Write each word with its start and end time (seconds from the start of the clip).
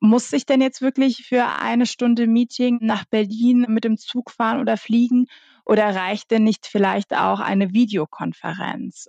muss 0.00 0.32
ich 0.32 0.46
denn 0.46 0.60
jetzt 0.60 0.80
wirklich 0.82 1.26
für 1.26 1.44
eine 1.60 1.86
Stunde 1.86 2.26
Meeting 2.26 2.78
nach 2.80 3.04
Berlin 3.04 3.66
mit 3.68 3.84
dem 3.84 3.98
Zug 3.98 4.30
fahren 4.30 4.60
oder 4.60 4.76
fliegen? 4.76 5.26
Oder 5.66 5.94
reicht 5.94 6.30
denn 6.30 6.42
nicht 6.42 6.66
vielleicht 6.66 7.14
auch 7.14 7.38
eine 7.38 7.72
Videokonferenz? 7.72 9.08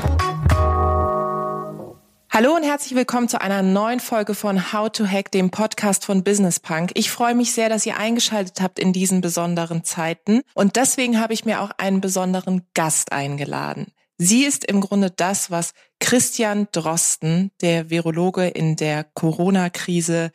Hallo 2.33 2.55
und 2.55 2.63
herzlich 2.63 2.95
willkommen 2.95 3.27
zu 3.27 3.41
einer 3.41 3.61
neuen 3.61 3.99
Folge 3.99 4.35
von 4.35 4.71
How 4.71 4.89
to 4.89 5.05
Hack, 5.05 5.31
dem 5.31 5.51
Podcast 5.51 6.05
von 6.05 6.23
Business 6.23 6.61
Punk. 6.61 6.91
Ich 6.93 7.11
freue 7.11 7.35
mich 7.35 7.51
sehr, 7.51 7.67
dass 7.67 7.85
ihr 7.85 7.97
eingeschaltet 7.97 8.61
habt 8.61 8.79
in 8.79 8.93
diesen 8.93 9.19
besonderen 9.19 9.83
Zeiten 9.83 10.39
und 10.53 10.77
deswegen 10.77 11.19
habe 11.19 11.33
ich 11.33 11.43
mir 11.43 11.59
auch 11.59 11.71
einen 11.77 11.99
besonderen 11.99 12.61
Gast 12.73 13.11
eingeladen. 13.11 13.87
Sie 14.17 14.45
ist 14.45 14.63
im 14.63 14.79
Grunde 14.79 15.11
das, 15.11 15.51
was 15.51 15.73
Christian 15.99 16.69
Drosten, 16.71 17.51
der 17.59 17.89
Virologe 17.89 18.47
in 18.47 18.77
der 18.77 19.03
Corona-Krise, 19.03 20.31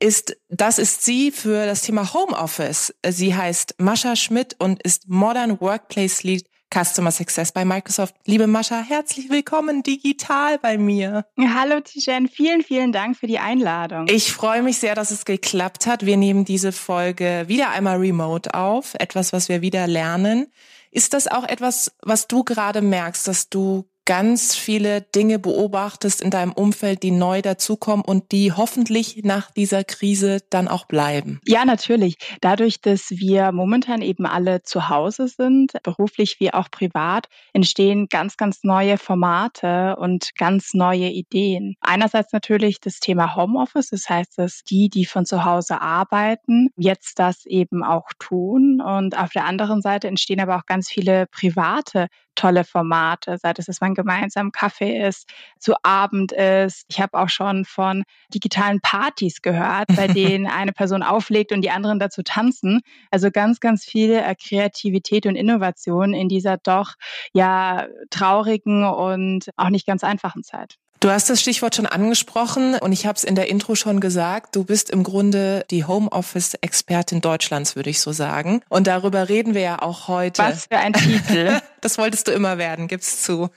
ist, 0.00 0.36
das 0.50 0.78
ist 0.78 1.02
sie 1.02 1.30
für 1.30 1.64
das 1.64 1.80
Thema 1.80 2.12
Homeoffice. 2.12 2.94
Sie 3.08 3.34
heißt 3.34 3.76
Mascha 3.78 4.16
Schmidt 4.16 4.54
und 4.58 4.82
ist 4.82 5.08
Modern 5.08 5.58
Workplace 5.62 6.24
Lead 6.24 6.44
Customer 6.72 7.10
Success 7.10 7.52
bei 7.52 7.64
Microsoft. 7.64 8.14
Liebe 8.26 8.46
Mascha, 8.46 8.80
herzlich 8.80 9.30
willkommen 9.30 9.82
digital 9.82 10.58
bei 10.58 10.78
mir. 10.78 11.24
Hallo 11.38 11.80
Tijen, 11.80 12.28
vielen, 12.28 12.62
vielen 12.62 12.92
Dank 12.92 13.16
für 13.16 13.26
die 13.26 13.38
Einladung. 13.38 14.06
Ich 14.08 14.32
freue 14.32 14.62
mich 14.62 14.78
sehr, 14.78 14.94
dass 14.94 15.10
es 15.10 15.24
geklappt 15.24 15.86
hat. 15.86 16.04
Wir 16.04 16.16
nehmen 16.16 16.44
diese 16.44 16.72
Folge 16.72 17.44
wieder 17.46 17.70
einmal 17.70 17.98
remote 17.98 18.54
auf, 18.54 18.94
etwas, 18.94 19.32
was 19.32 19.48
wir 19.48 19.62
wieder 19.62 19.86
lernen. 19.86 20.46
Ist 20.90 21.14
das 21.14 21.26
auch 21.26 21.44
etwas, 21.44 21.92
was 22.02 22.28
du 22.28 22.44
gerade 22.44 22.80
merkst, 22.82 23.28
dass 23.28 23.48
du 23.48 23.88
ganz 24.08 24.54
viele 24.54 25.02
Dinge 25.02 25.38
beobachtest 25.38 26.22
in 26.22 26.30
deinem 26.30 26.52
Umfeld, 26.52 27.02
die 27.02 27.10
neu 27.10 27.42
dazukommen 27.42 28.02
und 28.02 28.32
die 28.32 28.52
hoffentlich 28.52 29.20
nach 29.22 29.50
dieser 29.50 29.84
Krise 29.84 30.38
dann 30.48 30.66
auch 30.66 30.86
bleiben? 30.86 31.40
Ja, 31.44 31.66
natürlich. 31.66 32.16
Dadurch, 32.40 32.80
dass 32.80 33.10
wir 33.10 33.52
momentan 33.52 34.00
eben 34.00 34.24
alle 34.24 34.62
zu 34.62 34.88
Hause 34.88 35.28
sind, 35.28 35.74
beruflich 35.82 36.36
wie 36.40 36.54
auch 36.54 36.70
privat, 36.70 37.26
entstehen 37.52 38.06
ganz, 38.08 38.38
ganz 38.38 38.60
neue 38.62 38.96
Formate 38.96 39.96
und 39.98 40.30
ganz 40.38 40.72
neue 40.72 41.10
Ideen. 41.10 41.74
Einerseits 41.82 42.32
natürlich 42.32 42.80
das 42.80 43.00
Thema 43.00 43.36
Homeoffice, 43.36 43.90
das 43.90 44.08
heißt, 44.08 44.38
dass 44.38 44.62
die, 44.64 44.88
die 44.88 45.04
von 45.04 45.26
zu 45.26 45.44
Hause 45.44 45.82
arbeiten, 45.82 46.70
jetzt 46.78 47.18
das 47.18 47.44
eben 47.44 47.84
auch 47.84 48.08
tun. 48.18 48.80
Und 48.80 49.18
auf 49.18 49.32
der 49.32 49.44
anderen 49.44 49.82
Seite 49.82 50.08
entstehen 50.08 50.40
aber 50.40 50.56
auch 50.56 50.64
ganz 50.64 50.88
viele 50.88 51.26
private 51.26 52.06
tolle 52.38 52.64
Formate, 52.64 53.36
sei 53.38 53.52
es, 53.56 53.66
dass 53.66 53.80
man 53.80 53.94
gemeinsam 53.94 54.52
Kaffee 54.52 55.06
isst, 55.06 55.28
zu 55.58 55.74
Abend 55.82 56.32
isst. 56.32 56.86
Ich 56.88 57.00
habe 57.00 57.18
auch 57.18 57.28
schon 57.28 57.64
von 57.64 58.04
digitalen 58.32 58.80
Partys 58.80 59.42
gehört, 59.42 59.88
bei 59.96 60.06
denen 60.08 60.46
eine 60.46 60.72
Person 60.72 61.02
auflegt 61.02 61.52
und 61.52 61.62
die 61.62 61.70
anderen 61.70 61.98
dazu 61.98 62.22
tanzen. 62.22 62.80
Also 63.10 63.30
ganz, 63.30 63.60
ganz 63.60 63.84
viel 63.84 64.12
äh, 64.12 64.34
Kreativität 64.34 65.26
und 65.26 65.34
Innovation 65.36 66.14
in 66.14 66.28
dieser 66.28 66.58
doch 66.58 66.94
ja 67.32 67.88
traurigen 68.10 68.84
und 68.84 69.50
auch 69.56 69.70
nicht 69.70 69.86
ganz 69.86 70.04
einfachen 70.04 70.44
Zeit. 70.44 70.76
Du 71.00 71.10
hast 71.10 71.30
das 71.30 71.40
Stichwort 71.40 71.76
schon 71.76 71.86
angesprochen 71.86 72.74
und 72.74 72.90
ich 72.90 73.06
habe 73.06 73.16
es 73.16 73.22
in 73.22 73.36
der 73.36 73.48
Intro 73.48 73.76
schon 73.76 74.00
gesagt. 74.00 74.56
Du 74.56 74.64
bist 74.64 74.90
im 74.90 75.04
Grunde 75.04 75.64
die 75.70 75.84
Homeoffice-Expertin 75.84 77.20
Deutschlands, 77.20 77.76
würde 77.76 77.90
ich 77.90 78.00
so 78.00 78.10
sagen. 78.10 78.62
Und 78.68 78.88
darüber 78.88 79.28
reden 79.28 79.54
wir 79.54 79.60
ja 79.60 79.80
auch 79.80 80.08
heute. 80.08 80.42
Was 80.42 80.66
für 80.66 80.78
ein 80.78 80.92
Titel. 80.92 81.60
Das 81.80 81.96
wolltest 81.96 82.26
du 82.26 82.32
immer 82.32 82.58
werden, 82.58 82.88
gib's 82.88 83.22
zu. 83.22 83.50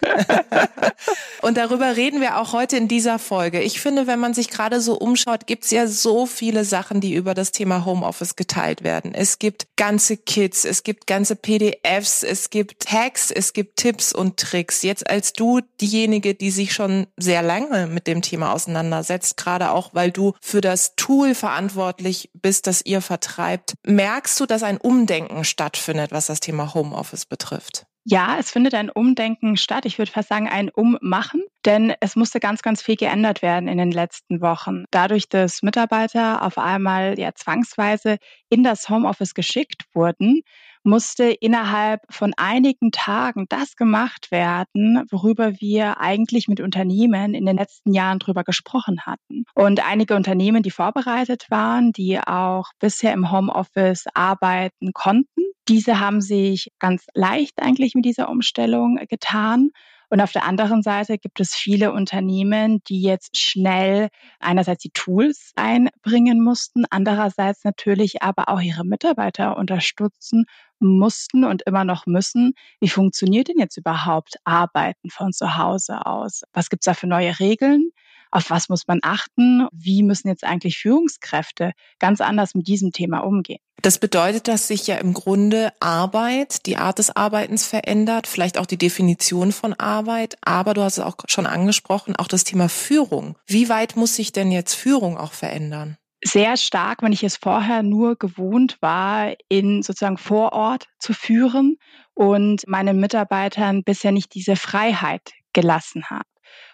und 1.41 1.57
darüber 1.57 1.96
reden 1.96 2.22
wir 2.22 2.38
auch 2.38 2.53
heute 2.53 2.78
in 2.78 2.88
dieser 2.88 3.18
Folge. 3.18 3.62
Ich 3.62 3.81
finde, 3.81 4.06
wenn 4.06 4.19
man 4.19 4.35
sich 4.35 4.50
gerade 4.52 4.79
so 4.79 4.94
umschaut, 4.94 5.47
gibt's 5.47 5.72
ja 5.72 5.88
so 5.88 6.28
viele 6.28 6.63
Sachen, 6.63 7.02
die 7.02 7.16
über 7.16 7.34
das 7.34 7.52
Thema 7.52 7.84
Homeoffice 7.84 8.35
geteilt 8.35 8.84
werden. 8.84 9.16
Es 9.16 9.40
gibt 9.40 9.66
ganze 9.75 10.18
Kits, 10.18 10.66
es 10.66 10.84
gibt 10.84 11.08
ganze 11.08 11.35
PDFs, 11.35 12.22
es 12.22 12.52
gibt 12.52 12.91
Hacks, 12.91 13.31
es 13.31 13.53
gibt 13.53 13.78
Tipps 13.78 14.13
und 14.13 14.38
Tricks. 14.38 14.84
Jetzt 14.84 15.09
als 15.09 15.34
du 15.34 15.62
diejenige, 15.81 16.35
die 16.35 16.52
sich 16.52 16.73
schon 16.73 17.08
sehr 17.18 17.31
sehr 17.31 17.42
lange 17.42 17.88
mit 17.88 18.08
dem 18.08 18.22
Thema 18.22 18.52
auseinandersetzt, 18.52 19.38
gerade 19.38 19.72
auch, 19.72 19.94
weil 19.94 20.12
du 20.12 20.34
für 20.42 20.59
das 20.59 20.97
Tool 20.97 21.34
verantwortlich 21.34 22.30
bist, 22.34 22.68
das 22.68 22.86
ihr 22.86 23.00
vertreibt. 23.00 23.75
Merkst 23.88 24.38
du, 24.38 24.46
dass 24.46 24.64
ein 24.64 24.75
Umdenken 24.75 25.46
stattfindet, 25.46 26.12
was 26.12 26.25
das 26.25 26.41
Thema 26.41 26.74
Homeoffice 26.74 27.25
betrifft? 27.25 27.86
Ja, 28.03 28.36
es 28.38 28.52
findet 28.52 28.74
ein 28.74 28.90
Umdenken 28.90 29.56
statt. 29.56 29.86
Ich 29.86 29.97
würde 29.97 30.12
fast 30.12 30.28
sagen, 30.28 30.50
ein 30.50 30.70
Ummachen, 30.70 31.41
denn 31.64 31.94
es 32.02 32.18
musste 32.18 32.41
ganz, 32.41 32.64
ganz 32.64 32.81
viel 32.81 32.97
geändert 32.97 33.41
werden 33.41 33.70
in 33.70 33.78
den 33.78 33.91
letzten 33.91 34.41
Wochen. 34.41 34.84
Dadurch, 34.91 35.30
dass 35.30 35.62
Mitarbeiter 35.62 36.44
auf 36.44 36.58
einmal 36.58 37.18
ja 37.18 37.34
zwangsweise 37.34 38.18
in 38.50 38.62
das 38.64 38.90
Homeoffice 38.90 39.36
geschickt 39.36 39.86
wurden, 39.94 40.41
musste 40.84 41.25
innerhalb 41.25 42.02
von 42.09 42.34
einigen 42.38 42.92
Tagen 42.92 43.46
das 43.50 43.75
gemacht 43.75 44.31
werden, 44.31 45.03
worüber 45.09 45.53
wir 45.59 46.00
eigentlich 46.00 46.47
mit 46.47 46.59
Unternehmen 46.59 47.34
in 47.34 47.46
den 47.46 47.58
letzten 47.58 47.94
Jahren 47.94 48.19
drüber 48.19 48.44
gesprochen 48.44 49.02
hatten. 49.06 49.46
Und 49.53 49.86
einige 49.86 50.16
Unternehmen, 50.16 50.64
die 50.64 50.72
vorbereitet 50.72 51.46
waren, 51.50 51.91
die 51.91 52.20
auch 52.20 52.72
bisher 52.80 53.14
im 53.14 53.31
Homeoffice 53.31 54.06
arbeiten 54.14 54.94
konnten, 54.94 55.41
diese 55.68 56.00
haben 56.00 56.22
sich 56.22 56.72
ganz 56.80 57.06
leicht 57.14 57.62
eigentlich 57.62 57.94
mit 57.94 58.06
dieser 58.06 58.30
Umstellung 58.30 59.00
getan. 59.09 59.70
Und 60.11 60.19
auf 60.19 60.33
der 60.33 60.44
anderen 60.45 60.83
Seite 60.83 61.17
gibt 61.17 61.39
es 61.39 61.55
viele 61.55 61.94
Unternehmen, 61.94 62.83
die 62.89 63.01
jetzt 63.01 63.38
schnell 63.38 64.09
einerseits 64.41 64.83
die 64.83 64.91
Tools 64.91 65.53
einbringen 65.55 66.44
mussten, 66.44 66.83
andererseits 66.89 67.63
natürlich 67.63 68.22
aber 68.22 68.49
auch 68.49 68.59
ihre 68.59 68.83
Mitarbeiter 68.83 69.55
unterstützen 69.55 70.44
mussten 70.79 71.45
und 71.45 71.61
immer 71.66 71.85
noch 71.85 72.07
müssen. 72.07 72.55
Wie 72.81 72.89
funktioniert 72.89 73.47
denn 73.47 73.57
jetzt 73.57 73.77
überhaupt 73.77 74.35
Arbeiten 74.44 75.09
von 75.09 75.31
zu 75.31 75.55
Hause 75.57 76.05
aus? 76.05 76.41
Was 76.51 76.69
gibt's 76.69 76.85
da 76.85 76.93
für 76.93 77.07
neue 77.07 77.39
Regeln? 77.39 77.91
Auf 78.31 78.50
was 78.50 78.69
muss 78.69 78.88
man 78.88 79.00
achten? 79.03 79.68
Wie 79.72 80.03
müssen 80.03 80.30
jetzt 80.30 80.44
eigentlich 80.44 80.78
Führungskräfte 80.78 81.74
ganz 82.00 82.22
anders 82.22 82.56
mit 82.56 82.68
diesem 82.68 82.92
Thema 82.92 83.19
umgehen? 83.19 83.59
Das 83.81 84.00
bedeutet, 84.00 84.47
dass 84.47 84.68
sich 84.68 84.88
ja 84.88 84.96
im 84.96 85.14
Grunde 85.14 85.74
Arbeit, 85.80 86.66
die 86.66 86.78
Art 86.78 87.00
des 87.00 87.16
Arbeitens 87.16 87.66
verändert, 87.66 88.28
vielleicht 88.28 88.58
auch 88.58 88.66
die 88.66 88.78
Definition 88.78 89.52
von 89.52 89.74
Arbeit, 89.74 90.38
aber 90.41 90.74
du 90.74 90.81
hast 90.81 91.00
es 91.00 91.03
auch 91.03 91.18
schon 91.28 91.47
angesprochen, 91.47 92.16
auch 92.16 92.28
das 92.28 92.44
Thema 92.44 92.70
Führung. 92.70 93.38
Wie 93.47 93.70
weit 93.70 93.96
muss 93.96 94.16
sich 94.16 94.31
denn 94.31 94.52
jetzt 94.52 94.75
Führung 94.75 95.18
auch 95.18 95.34
verändern? 95.34 95.97
sehr 96.24 96.56
stark, 96.58 97.02
wenn 97.02 97.14
ich 97.14 97.24
es 97.24 97.36
vorher 97.36 97.84
nur 97.84 98.16
gewohnt 98.16 98.78
war, 98.81 99.34
in 99.50 99.81
sozusagen 99.81 100.18
vor 100.18 100.53
Ort 100.53 100.88
zu 101.00 101.14
führen 101.14 101.78
und 102.14 102.68
meinen 102.68 103.00
Mitarbeitern 103.00 103.84
bisher 103.84 104.12
nicht 104.12 104.34
diese 104.36 104.56
Freiheit 104.56 105.31
gelassen 105.53 106.09
habe. 106.09 106.25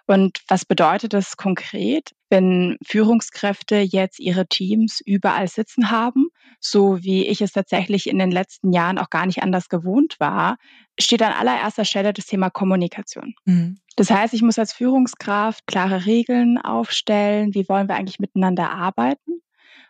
Und 0.08 0.40
was 0.48 0.64
bedeutet 0.64 1.14
das 1.14 1.36
konkret, 1.36 2.12
wenn 2.30 2.78
Führungskräfte 2.86 3.78
jetzt 3.78 4.20
ihre 4.20 4.48
Teams 4.48 5.02
überall 5.06 5.48
sitzen 5.48 5.92
haben, 5.92 6.30
so 6.60 7.04
wie 7.04 7.28
ich 7.28 7.42
es 7.42 7.52
tatsächlich 7.52 8.08
in 8.08 8.18
den 8.18 8.32
letzten 8.32 8.72
Jahren 8.72 8.98
auch 8.98 9.10
gar 9.10 9.26
nicht 9.26 9.44
anders 9.44 9.68
gewohnt 9.68 10.16
war, 10.20 10.58
steht 11.00 11.22
an 11.22 11.34
allererster 11.34 11.86
Stelle 11.86 12.14
das 12.14 12.26
Thema 12.26 12.50
Kommunikation. 12.50 13.36
Mhm. 13.46 13.80
Das 13.98 14.10
heißt, 14.10 14.34
ich 14.34 14.42
muss 14.42 14.60
als 14.60 14.74
Führungskraft 14.74 15.68
klare 15.68 16.06
Regeln 16.06 16.58
aufstellen. 16.58 17.54
Wie 17.54 17.68
wollen 17.68 17.90
wir 17.90 17.96
eigentlich 17.96 18.20
miteinander 18.20 18.72
arbeiten? 18.72 19.42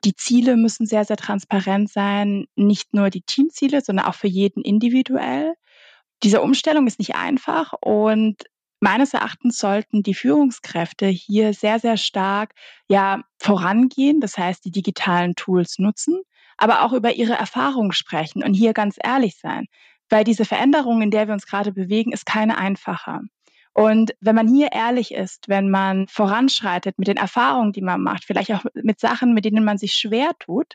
Die 0.04 0.16
Ziele 0.16 0.58
müssen 0.58 0.86
sehr, 0.86 1.06
sehr 1.06 1.18
transparent 1.18 1.92
sein. 1.92 2.46
Nicht 2.56 2.94
nur 2.94 3.10
die 3.10 3.22
Teamziele, 3.22 3.82
sondern 3.82 4.06
auch 4.06 4.16
für 4.16 4.28
jeden 4.28 4.64
individuell. 4.64 5.54
Diese 6.24 6.42
Umstellung 6.42 6.88
ist 6.88 7.00
nicht 7.00 7.16
einfach 7.16 7.74
und 7.82 8.44
Meines 8.80 9.14
Erachtens 9.14 9.58
sollten 9.58 10.04
die 10.04 10.14
Führungskräfte 10.14 11.08
hier 11.08 11.54
sehr, 11.54 11.80
sehr 11.80 11.98
stark 11.98 12.54
ja 12.88 13.24
vorangehen, 13.40 14.20
das 14.20 14.38
heißt 14.38 14.64
die 14.66 14.72
digitalen 14.72 15.36
Tools 15.36 15.80
nutzen, 15.80 16.22
aber 16.58 16.84
auch 16.84 16.94
über 16.94 17.14
ihre 17.14 17.34
Erfahrungen 17.34 17.92
sprechen 17.92 18.44
und 18.44 18.54
hier 18.54 18.74
ganz 18.74 18.98
ehrlich 19.04 19.40
sein, 19.40 19.66
weil 20.10 20.24
diese 20.24 20.46
Veränderung, 20.46 21.02
in 21.02 21.12
der 21.12 21.28
wir 21.28 21.34
uns 21.34 21.48
gerade 21.48 21.72
bewegen, 21.72 22.12
ist 22.12 22.26
keine 22.26 22.58
einfache. 22.58 23.22
Und 23.74 24.16
wenn 24.22 24.36
man 24.36 24.48
hier 24.48 24.72
ehrlich 24.72 25.14
ist, 25.14 25.50
wenn 25.50 25.70
man 25.70 26.08
voranschreitet 26.08 26.98
mit 26.98 27.08
den 27.08 27.18
Erfahrungen, 27.18 27.74
die 27.74 27.84
man 27.84 28.02
macht, 28.02 28.26
vielleicht 28.26 28.52
auch 28.52 28.66
mit 28.74 29.00
Sachen, 29.00 29.34
mit 29.34 29.46
denen 29.46 29.64
man 29.64 29.78
sich 29.78 29.94
schwer 29.94 30.32
tut, 30.40 30.74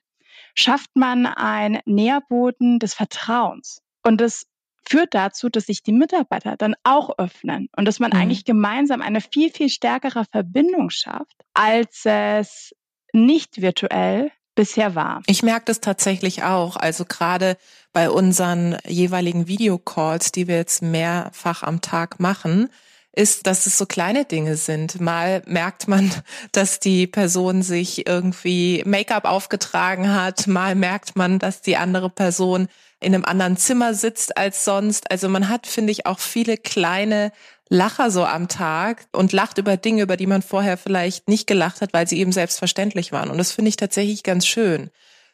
schafft 0.54 0.90
man 0.94 1.26
einen 1.26 1.80
Nährboden 1.84 2.78
des 2.78 2.94
Vertrauens. 2.94 3.82
Und 4.04 4.20
das 4.20 4.46
führt 4.84 5.14
dazu, 5.14 5.48
dass 5.48 5.66
sich 5.66 5.82
die 5.82 5.92
Mitarbeiter 5.92 6.56
dann 6.56 6.74
auch 6.82 7.18
öffnen 7.18 7.68
und 7.76 7.86
dass 7.86 8.00
man 8.00 8.10
mhm. 8.12 8.18
eigentlich 8.18 8.44
gemeinsam 8.44 9.02
eine 9.02 9.20
viel, 9.20 9.50
viel 9.50 9.68
stärkere 9.68 10.24
Verbindung 10.30 10.90
schafft, 10.90 11.44
als 11.54 12.02
es 12.04 12.74
nicht 13.12 13.60
virtuell 13.60 14.30
bisher 14.54 14.94
war. 14.94 15.22
Ich 15.26 15.42
merke 15.42 15.66
das 15.66 15.80
tatsächlich 15.80 16.42
auch. 16.42 16.76
Also 16.76 17.04
gerade 17.04 17.56
bei 17.92 18.10
unseren 18.10 18.76
jeweiligen 18.86 19.46
Videocalls, 19.48 20.32
die 20.32 20.46
wir 20.46 20.56
jetzt 20.56 20.82
mehrfach 20.82 21.62
am 21.62 21.80
Tag 21.80 22.20
machen, 22.20 22.68
ist, 23.14 23.46
dass 23.46 23.66
es 23.66 23.76
so 23.76 23.84
kleine 23.84 24.24
Dinge 24.24 24.56
sind. 24.56 25.00
Mal 25.00 25.42
merkt 25.46 25.88
man, 25.88 26.10
dass 26.52 26.80
die 26.80 27.06
Person 27.06 27.62
sich 27.62 28.06
irgendwie 28.06 28.82
Make-up 28.86 29.24
aufgetragen 29.24 30.14
hat. 30.14 30.46
Mal 30.46 30.74
merkt 30.74 31.16
man, 31.16 31.38
dass 31.38 31.60
die 31.60 31.76
andere 31.76 32.10
Person 32.10 32.68
in 33.02 33.14
einem 33.14 33.24
anderen 33.24 33.56
Zimmer 33.56 33.94
sitzt 33.94 34.36
als 34.36 34.64
sonst. 34.64 35.10
Also 35.10 35.28
man 35.28 35.48
hat, 35.48 35.66
finde 35.66 35.92
ich, 35.92 36.06
auch 36.06 36.18
viele 36.18 36.56
kleine 36.56 37.32
Lacher 37.68 38.10
so 38.10 38.24
am 38.24 38.48
Tag 38.48 39.06
und 39.12 39.32
lacht 39.32 39.58
über 39.58 39.76
Dinge, 39.76 40.02
über 40.02 40.16
die 40.16 40.26
man 40.26 40.42
vorher 40.42 40.76
vielleicht 40.76 41.28
nicht 41.28 41.46
gelacht 41.46 41.80
hat, 41.80 41.92
weil 41.92 42.06
sie 42.06 42.18
eben 42.18 42.32
selbstverständlich 42.32 43.12
waren. 43.12 43.30
Und 43.30 43.38
das 43.38 43.52
finde 43.52 43.70
ich 43.70 43.76
tatsächlich 43.76 44.22
ganz 44.22 44.46
schön. 44.46 44.90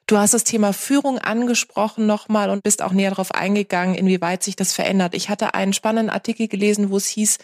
Du 0.07 0.17
hast 0.17 0.33
das 0.33 0.45
Thema 0.45 0.73
Führung 0.73 1.19
angesprochen 1.19 2.07
nochmal 2.07 2.49
und 2.49 2.63
bist 2.63 2.81
auch 2.81 2.93
näher 2.93 3.11
darauf 3.11 3.33
eingegangen, 3.33 3.95
inwieweit 3.95 4.43
sich 4.43 4.57
das 4.57 4.73
verändert. 4.73 5.15
Ich 5.15 5.29
hatte 5.29 5.55
einen 5.55 5.75
spannenden 5.75 6.09
Artikel 6.09 6.49
gelesen, 6.49 6.91
wo 6.91 6.97
es 6.97 7.09
hieß, 7.09 7.39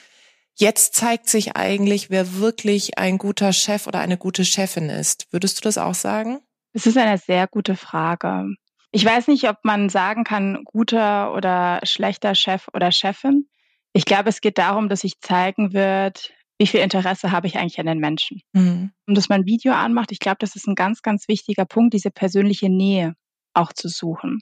jetzt 0.55 0.95
zeigt 0.95 1.29
sich 1.29 1.57
eigentlich, 1.57 2.09
wer 2.09 2.37
wirklich 2.37 2.97
ein 2.97 3.19
guter 3.19 3.53
Chef 3.53 3.87
oder 3.87 3.99
eine 3.99 4.17
gute 4.17 4.45
Chefin 4.45 4.89
ist. 4.89 5.27
Würdest 5.31 5.59
du 5.59 5.63
das 5.63 5.77
auch 5.77 5.95
sagen? 5.95 6.41
Es 6.73 6.87
ist 6.87 6.97
eine 6.97 7.19
sehr 7.19 7.47
gute 7.49 7.77
Frage. 7.77 8.55
Ich 8.95 9.05
weiß 9.05 9.27
nicht, 9.27 9.49
ob 9.49 9.57
man 9.65 9.89
sagen 9.89 10.23
kann, 10.23 10.63
guter 10.65 11.35
oder 11.35 11.81
schlechter 11.83 12.37
Chef 12.37 12.69
oder 12.73 12.93
Chefin. 12.93 13.49
Ich 13.93 14.05
glaube, 14.05 14.29
es 14.29 14.41
geht 14.41 14.57
darum, 14.57 14.89
dass 14.89 15.01
sich 15.01 15.19
zeigen 15.21 15.73
wird, 15.73 16.33
wie 16.59 16.69
viel 16.69 16.79
Interesse 16.79 17.33
habe 17.33 17.49
ich 17.49 17.59
eigentlich 17.59 17.81
an 17.81 17.87
den 17.87 17.99
Menschen. 17.99 18.41
Mhm. 18.53 18.93
Und 19.09 19.17
dass 19.17 19.29
man 19.29 19.41
ein 19.41 19.47
Video 19.47 19.73
anmacht, 19.73 20.13
ich 20.13 20.21
glaube, 20.21 20.37
das 20.39 20.55
ist 20.55 20.69
ein 20.69 20.77
ganz, 20.77 21.03
ganz 21.03 21.27
wichtiger 21.27 21.65
Punkt, 21.65 21.93
diese 21.93 22.13
persönliche 22.13 22.69
Nähe 22.69 23.17
auch 23.53 23.73
zu 23.73 23.89
suchen. 23.89 24.39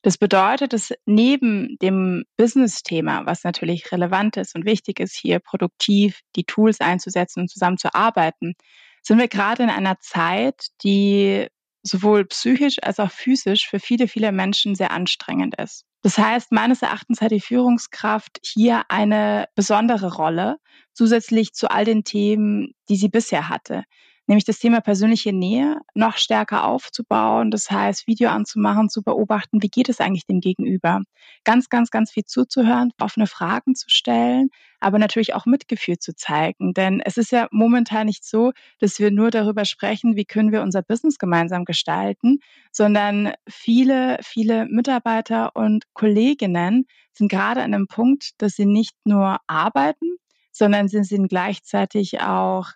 Das 0.00 0.16
bedeutet, 0.16 0.72
dass 0.72 0.94
neben 1.04 1.76
dem 1.82 2.24
Business-Thema, 2.38 3.26
was 3.26 3.44
natürlich 3.44 3.92
relevant 3.92 4.38
ist 4.38 4.54
und 4.54 4.64
wichtig 4.64 4.98
ist, 4.98 5.14
hier 5.14 5.40
produktiv 5.40 6.20
die 6.36 6.44
Tools 6.44 6.80
einzusetzen 6.80 7.40
und 7.40 7.50
zusammenzuarbeiten, 7.50 8.54
sind 9.02 9.18
wir 9.18 9.28
gerade 9.28 9.62
in 9.62 9.70
einer 9.70 9.98
Zeit, 10.00 10.68
die 10.82 11.48
sowohl 11.82 12.24
psychisch 12.26 12.76
als 12.82 13.00
auch 13.00 13.10
physisch 13.10 13.68
für 13.68 13.80
viele, 13.80 14.08
viele 14.08 14.32
Menschen 14.32 14.74
sehr 14.74 14.90
anstrengend 14.90 15.54
ist. 15.58 15.84
Das 16.02 16.18
heißt, 16.18 16.52
meines 16.52 16.82
Erachtens 16.82 17.20
hat 17.20 17.30
die 17.30 17.40
Führungskraft 17.40 18.38
hier 18.42 18.84
eine 18.88 19.48
besondere 19.54 20.14
Rolle, 20.14 20.56
zusätzlich 20.92 21.52
zu 21.52 21.70
all 21.70 21.84
den 21.84 22.04
Themen, 22.04 22.74
die 22.88 22.96
sie 22.96 23.08
bisher 23.08 23.48
hatte 23.48 23.84
nämlich 24.30 24.44
das 24.44 24.60
Thema 24.60 24.80
persönliche 24.80 25.32
Nähe 25.32 25.80
noch 25.92 26.16
stärker 26.16 26.64
aufzubauen. 26.64 27.50
Das 27.50 27.68
heißt, 27.68 28.06
Video 28.06 28.30
anzumachen, 28.30 28.88
zu 28.88 29.02
beobachten, 29.02 29.60
wie 29.60 29.68
geht 29.68 29.88
es 29.88 29.98
eigentlich 29.98 30.24
dem 30.24 30.38
Gegenüber. 30.38 31.02
Ganz, 31.42 31.68
ganz, 31.68 31.90
ganz 31.90 32.12
viel 32.12 32.24
zuzuhören, 32.24 32.92
offene 33.00 33.26
Fragen 33.26 33.74
zu 33.74 33.90
stellen, 33.90 34.50
aber 34.78 35.00
natürlich 35.00 35.34
auch 35.34 35.46
Mitgefühl 35.46 35.98
zu 35.98 36.14
zeigen. 36.14 36.74
Denn 36.74 37.00
es 37.04 37.16
ist 37.16 37.32
ja 37.32 37.48
momentan 37.50 38.06
nicht 38.06 38.24
so, 38.24 38.52
dass 38.78 39.00
wir 39.00 39.10
nur 39.10 39.32
darüber 39.32 39.64
sprechen, 39.64 40.14
wie 40.14 40.24
können 40.24 40.52
wir 40.52 40.62
unser 40.62 40.82
Business 40.82 41.18
gemeinsam 41.18 41.64
gestalten, 41.64 42.38
sondern 42.70 43.32
viele, 43.48 44.18
viele 44.22 44.66
Mitarbeiter 44.66 45.56
und 45.56 45.92
Kolleginnen 45.92 46.86
sind 47.12 47.32
gerade 47.32 47.62
an 47.62 47.74
einem 47.74 47.88
Punkt, 47.88 48.30
dass 48.38 48.52
sie 48.52 48.66
nicht 48.66 48.94
nur 49.04 49.38
arbeiten, 49.48 50.18
sondern 50.52 50.86
sie 50.86 51.02
sind 51.02 51.26
gleichzeitig 51.28 52.20
auch 52.20 52.68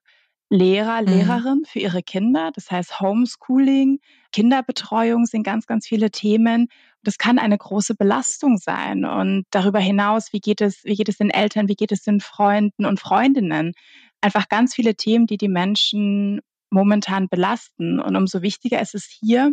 Lehrer, 0.50 1.02
mhm. 1.02 1.08
Lehrerinnen 1.08 1.64
für 1.64 1.79
ihre 1.79 2.02
Kinder. 2.02 2.50
Das 2.55 2.70
heißt 2.70 3.00
Homeschooling, 3.00 4.00
Kinderbetreuung 4.32 5.26
sind 5.26 5.43
ganz, 5.43 5.67
ganz 5.67 5.87
viele 5.87 6.11
Themen. 6.11 6.69
Das 7.02 7.19
kann 7.19 7.38
eine 7.38 7.58
große 7.58 7.94
Belastung 7.94 8.58
sein. 8.58 9.05
Und 9.05 9.44
darüber 9.50 9.81
hinaus, 9.81 10.32
wie 10.32 10.41
geht 10.41 10.61
es, 10.61 10.85
wie 10.85 10.94
geht 10.94 11.08
es 11.08 11.19
den 11.19 11.31
Eltern, 11.31 11.69
wie 11.69 11.76
geht 11.76 11.93
es 11.93 12.02
den 12.02 12.20
Freunden 12.20 12.87
und 12.87 13.00
Freundinnen? 13.00 13.73
Einfach 14.20 14.49
ganz 14.49 14.75
viele 14.75 14.94
Themen, 14.94 15.26
die 15.26 15.37
die 15.37 15.49
Menschen 15.49 16.41
momentan 16.70 17.29
belasten. 17.29 18.00
Und 18.00 18.17
umso 18.17 18.43
wichtiger 18.43 18.81
ist 18.81 18.94
es 18.94 19.05
hier, 19.05 19.52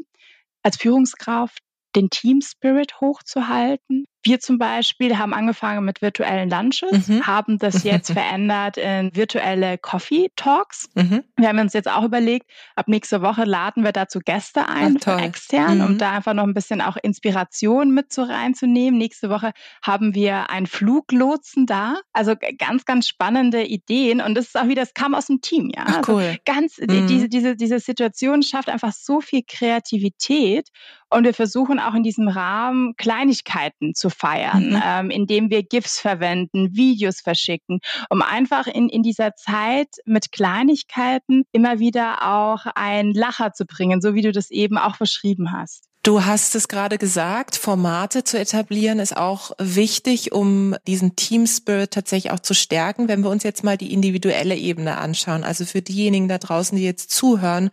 als 0.63 0.77
Führungskraft 0.77 1.59
den 1.95 2.09
Team 2.09 2.41
Spirit 2.41 3.01
hochzuhalten. 3.01 4.05
Wir 4.23 4.39
zum 4.39 4.57
Beispiel 4.57 5.17
haben 5.17 5.33
angefangen 5.33 5.83
mit 5.83 6.01
virtuellen 6.01 6.49
Lunches, 6.49 7.07
mhm. 7.07 7.25
haben 7.25 7.57
das 7.57 7.83
jetzt 7.83 8.11
verändert 8.11 8.77
in 8.77 9.15
virtuelle 9.15 9.77
Coffee 9.77 10.31
Talks. 10.35 10.89
Mhm. 10.93 11.23
Wir 11.37 11.47
haben 11.47 11.59
uns 11.59 11.73
jetzt 11.73 11.89
auch 11.89 12.03
überlegt, 12.03 12.49
ab 12.75 12.87
nächste 12.87 13.21
Woche 13.21 13.45
laden 13.45 13.83
wir 13.83 13.91
dazu 13.91 14.19
Gäste 14.23 14.67
ein 14.67 14.97
Ach, 14.99 15.03
von 15.03 15.19
extern, 15.19 15.79
mhm. 15.79 15.85
um 15.85 15.97
da 15.97 16.11
einfach 16.11 16.33
noch 16.33 16.43
ein 16.43 16.53
bisschen 16.53 16.81
auch 16.81 16.97
Inspiration 17.01 17.91
mit 17.91 18.13
so 18.13 18.23
reinzunehmen. 18.23 18.97
Nächste 18.99 19.29
Woche 19.29 19.53
haben 19.81 20.13
wir 20.13 20.49
einen 20.49 20.67
Fluglotsen 20.67 21.65
da. 21.65 21.99
Also 22.13 22.35
ganz, 22.57 22.85
ganz 22.85 23.07
spannende 23.07 23.63
Ideen. 23.63 24.21
Und 24.21 24.35
das 24.35 24.47
ist 24.47 24.57
auch 24.59 24.67
wieder, 24.67 24.83
das 24.83 24.93
kam 24.93 25.15
aus 25.15 25.27
dem 25.27 25.41
Team, 25.41 25.71
ja. 25.75 25.83
Ach, 25.87 25.97
also 25.97 26.13
cool. 26.13 26.37
ganz, 26.45 26.77
mhm. 26.77 27.07
diese, 27.07 27.27
diese, 27.27 27.55
diese 27.55 27.79
Situation 27.79 28.43
schafft 28.43 28.69
einfach 28.69 28.93
so 28.93 29.19
viel 29.19 29.41
Kreativität. 29.47 30.69
Und 31.09 31.25
wir 31.25 31.33
versuchen 31.33 31.79
auch 31.79 31.93
in 31.93 32.03
diesem 32.03 32.29
Rahmen 32.29 32.95
Kleinigkeiten 32.95 33.93
zu 33.93 34.09
feiern, 34.11 34.69
mhm. 34.71 34.81
ähm, 34.83 35.09
indem 35.09 35.49
wir 35.49 35.63
GIFs 35.63 35.99
verwenden, 35.99 36.75
Videos 36.75 37.21
verschicken, 37.21 37.79
um 38.09 38.21
einfach 38.21 38.67
in, 38.67 38.89
in 38.89 39.03
dieser 39.03 39.35
Zeit 39.35 39.89
mit 40.05 40.31
Kleinigkeiten 40.31 41.43
immer 41.51 41.79
wieder 41.79 42.27
auch 42.27 42.65
ein 42.75 43.13
Lacher 43.13 43.53
zu 43.53 43.65
bringen, 43.65 44.01
so 44.01 44.13
wie 44.13 44.21
du 44.21 44.31
das 44.31 44.51
eben 44.51 44.77
auch 44.77 44.97
beschrieben 44.97 45.51
hast. 45.51 45.91
Du 46.03 46.25
hast 46.25 46.55
es 46.55 46.67
gerade 46.67 46.97
gesagt, 46.97 47.55
Formate 47.55 48.23
zu 48.23 48.39
etablieren 48.39 48.97
ist 48.97 49.15
auch 49.15 49.51
wichtig, 49.59 50.31
um 50.31 50.75
diesen 50.87 51.15
Team 51.15 51.45
Spirit 51.45 51.91
tatsächlich 51.91 52.31
auch 52.31 52.39
zu 52.39 52.55
stärken. 52.55 53.07
Wenn 53.07 53.21
wir 53.21 53.29
uns 53.29 53.43
jetzt 53.43 53.63
mal 53.63 53.77
die 53.77 53.93
individuelle 53.93 54.55
Ebene 54.55 54.97
anschauen, 54.97 55.43
also 55.43 55.63
für 55.63 55.83
diejenigen 55.83 56.27
da 56.27 56.39
draußen, 56.39 56.75
die 56.75 56.83
jetzt 56.83 57.11
zuhören 57.11 57.69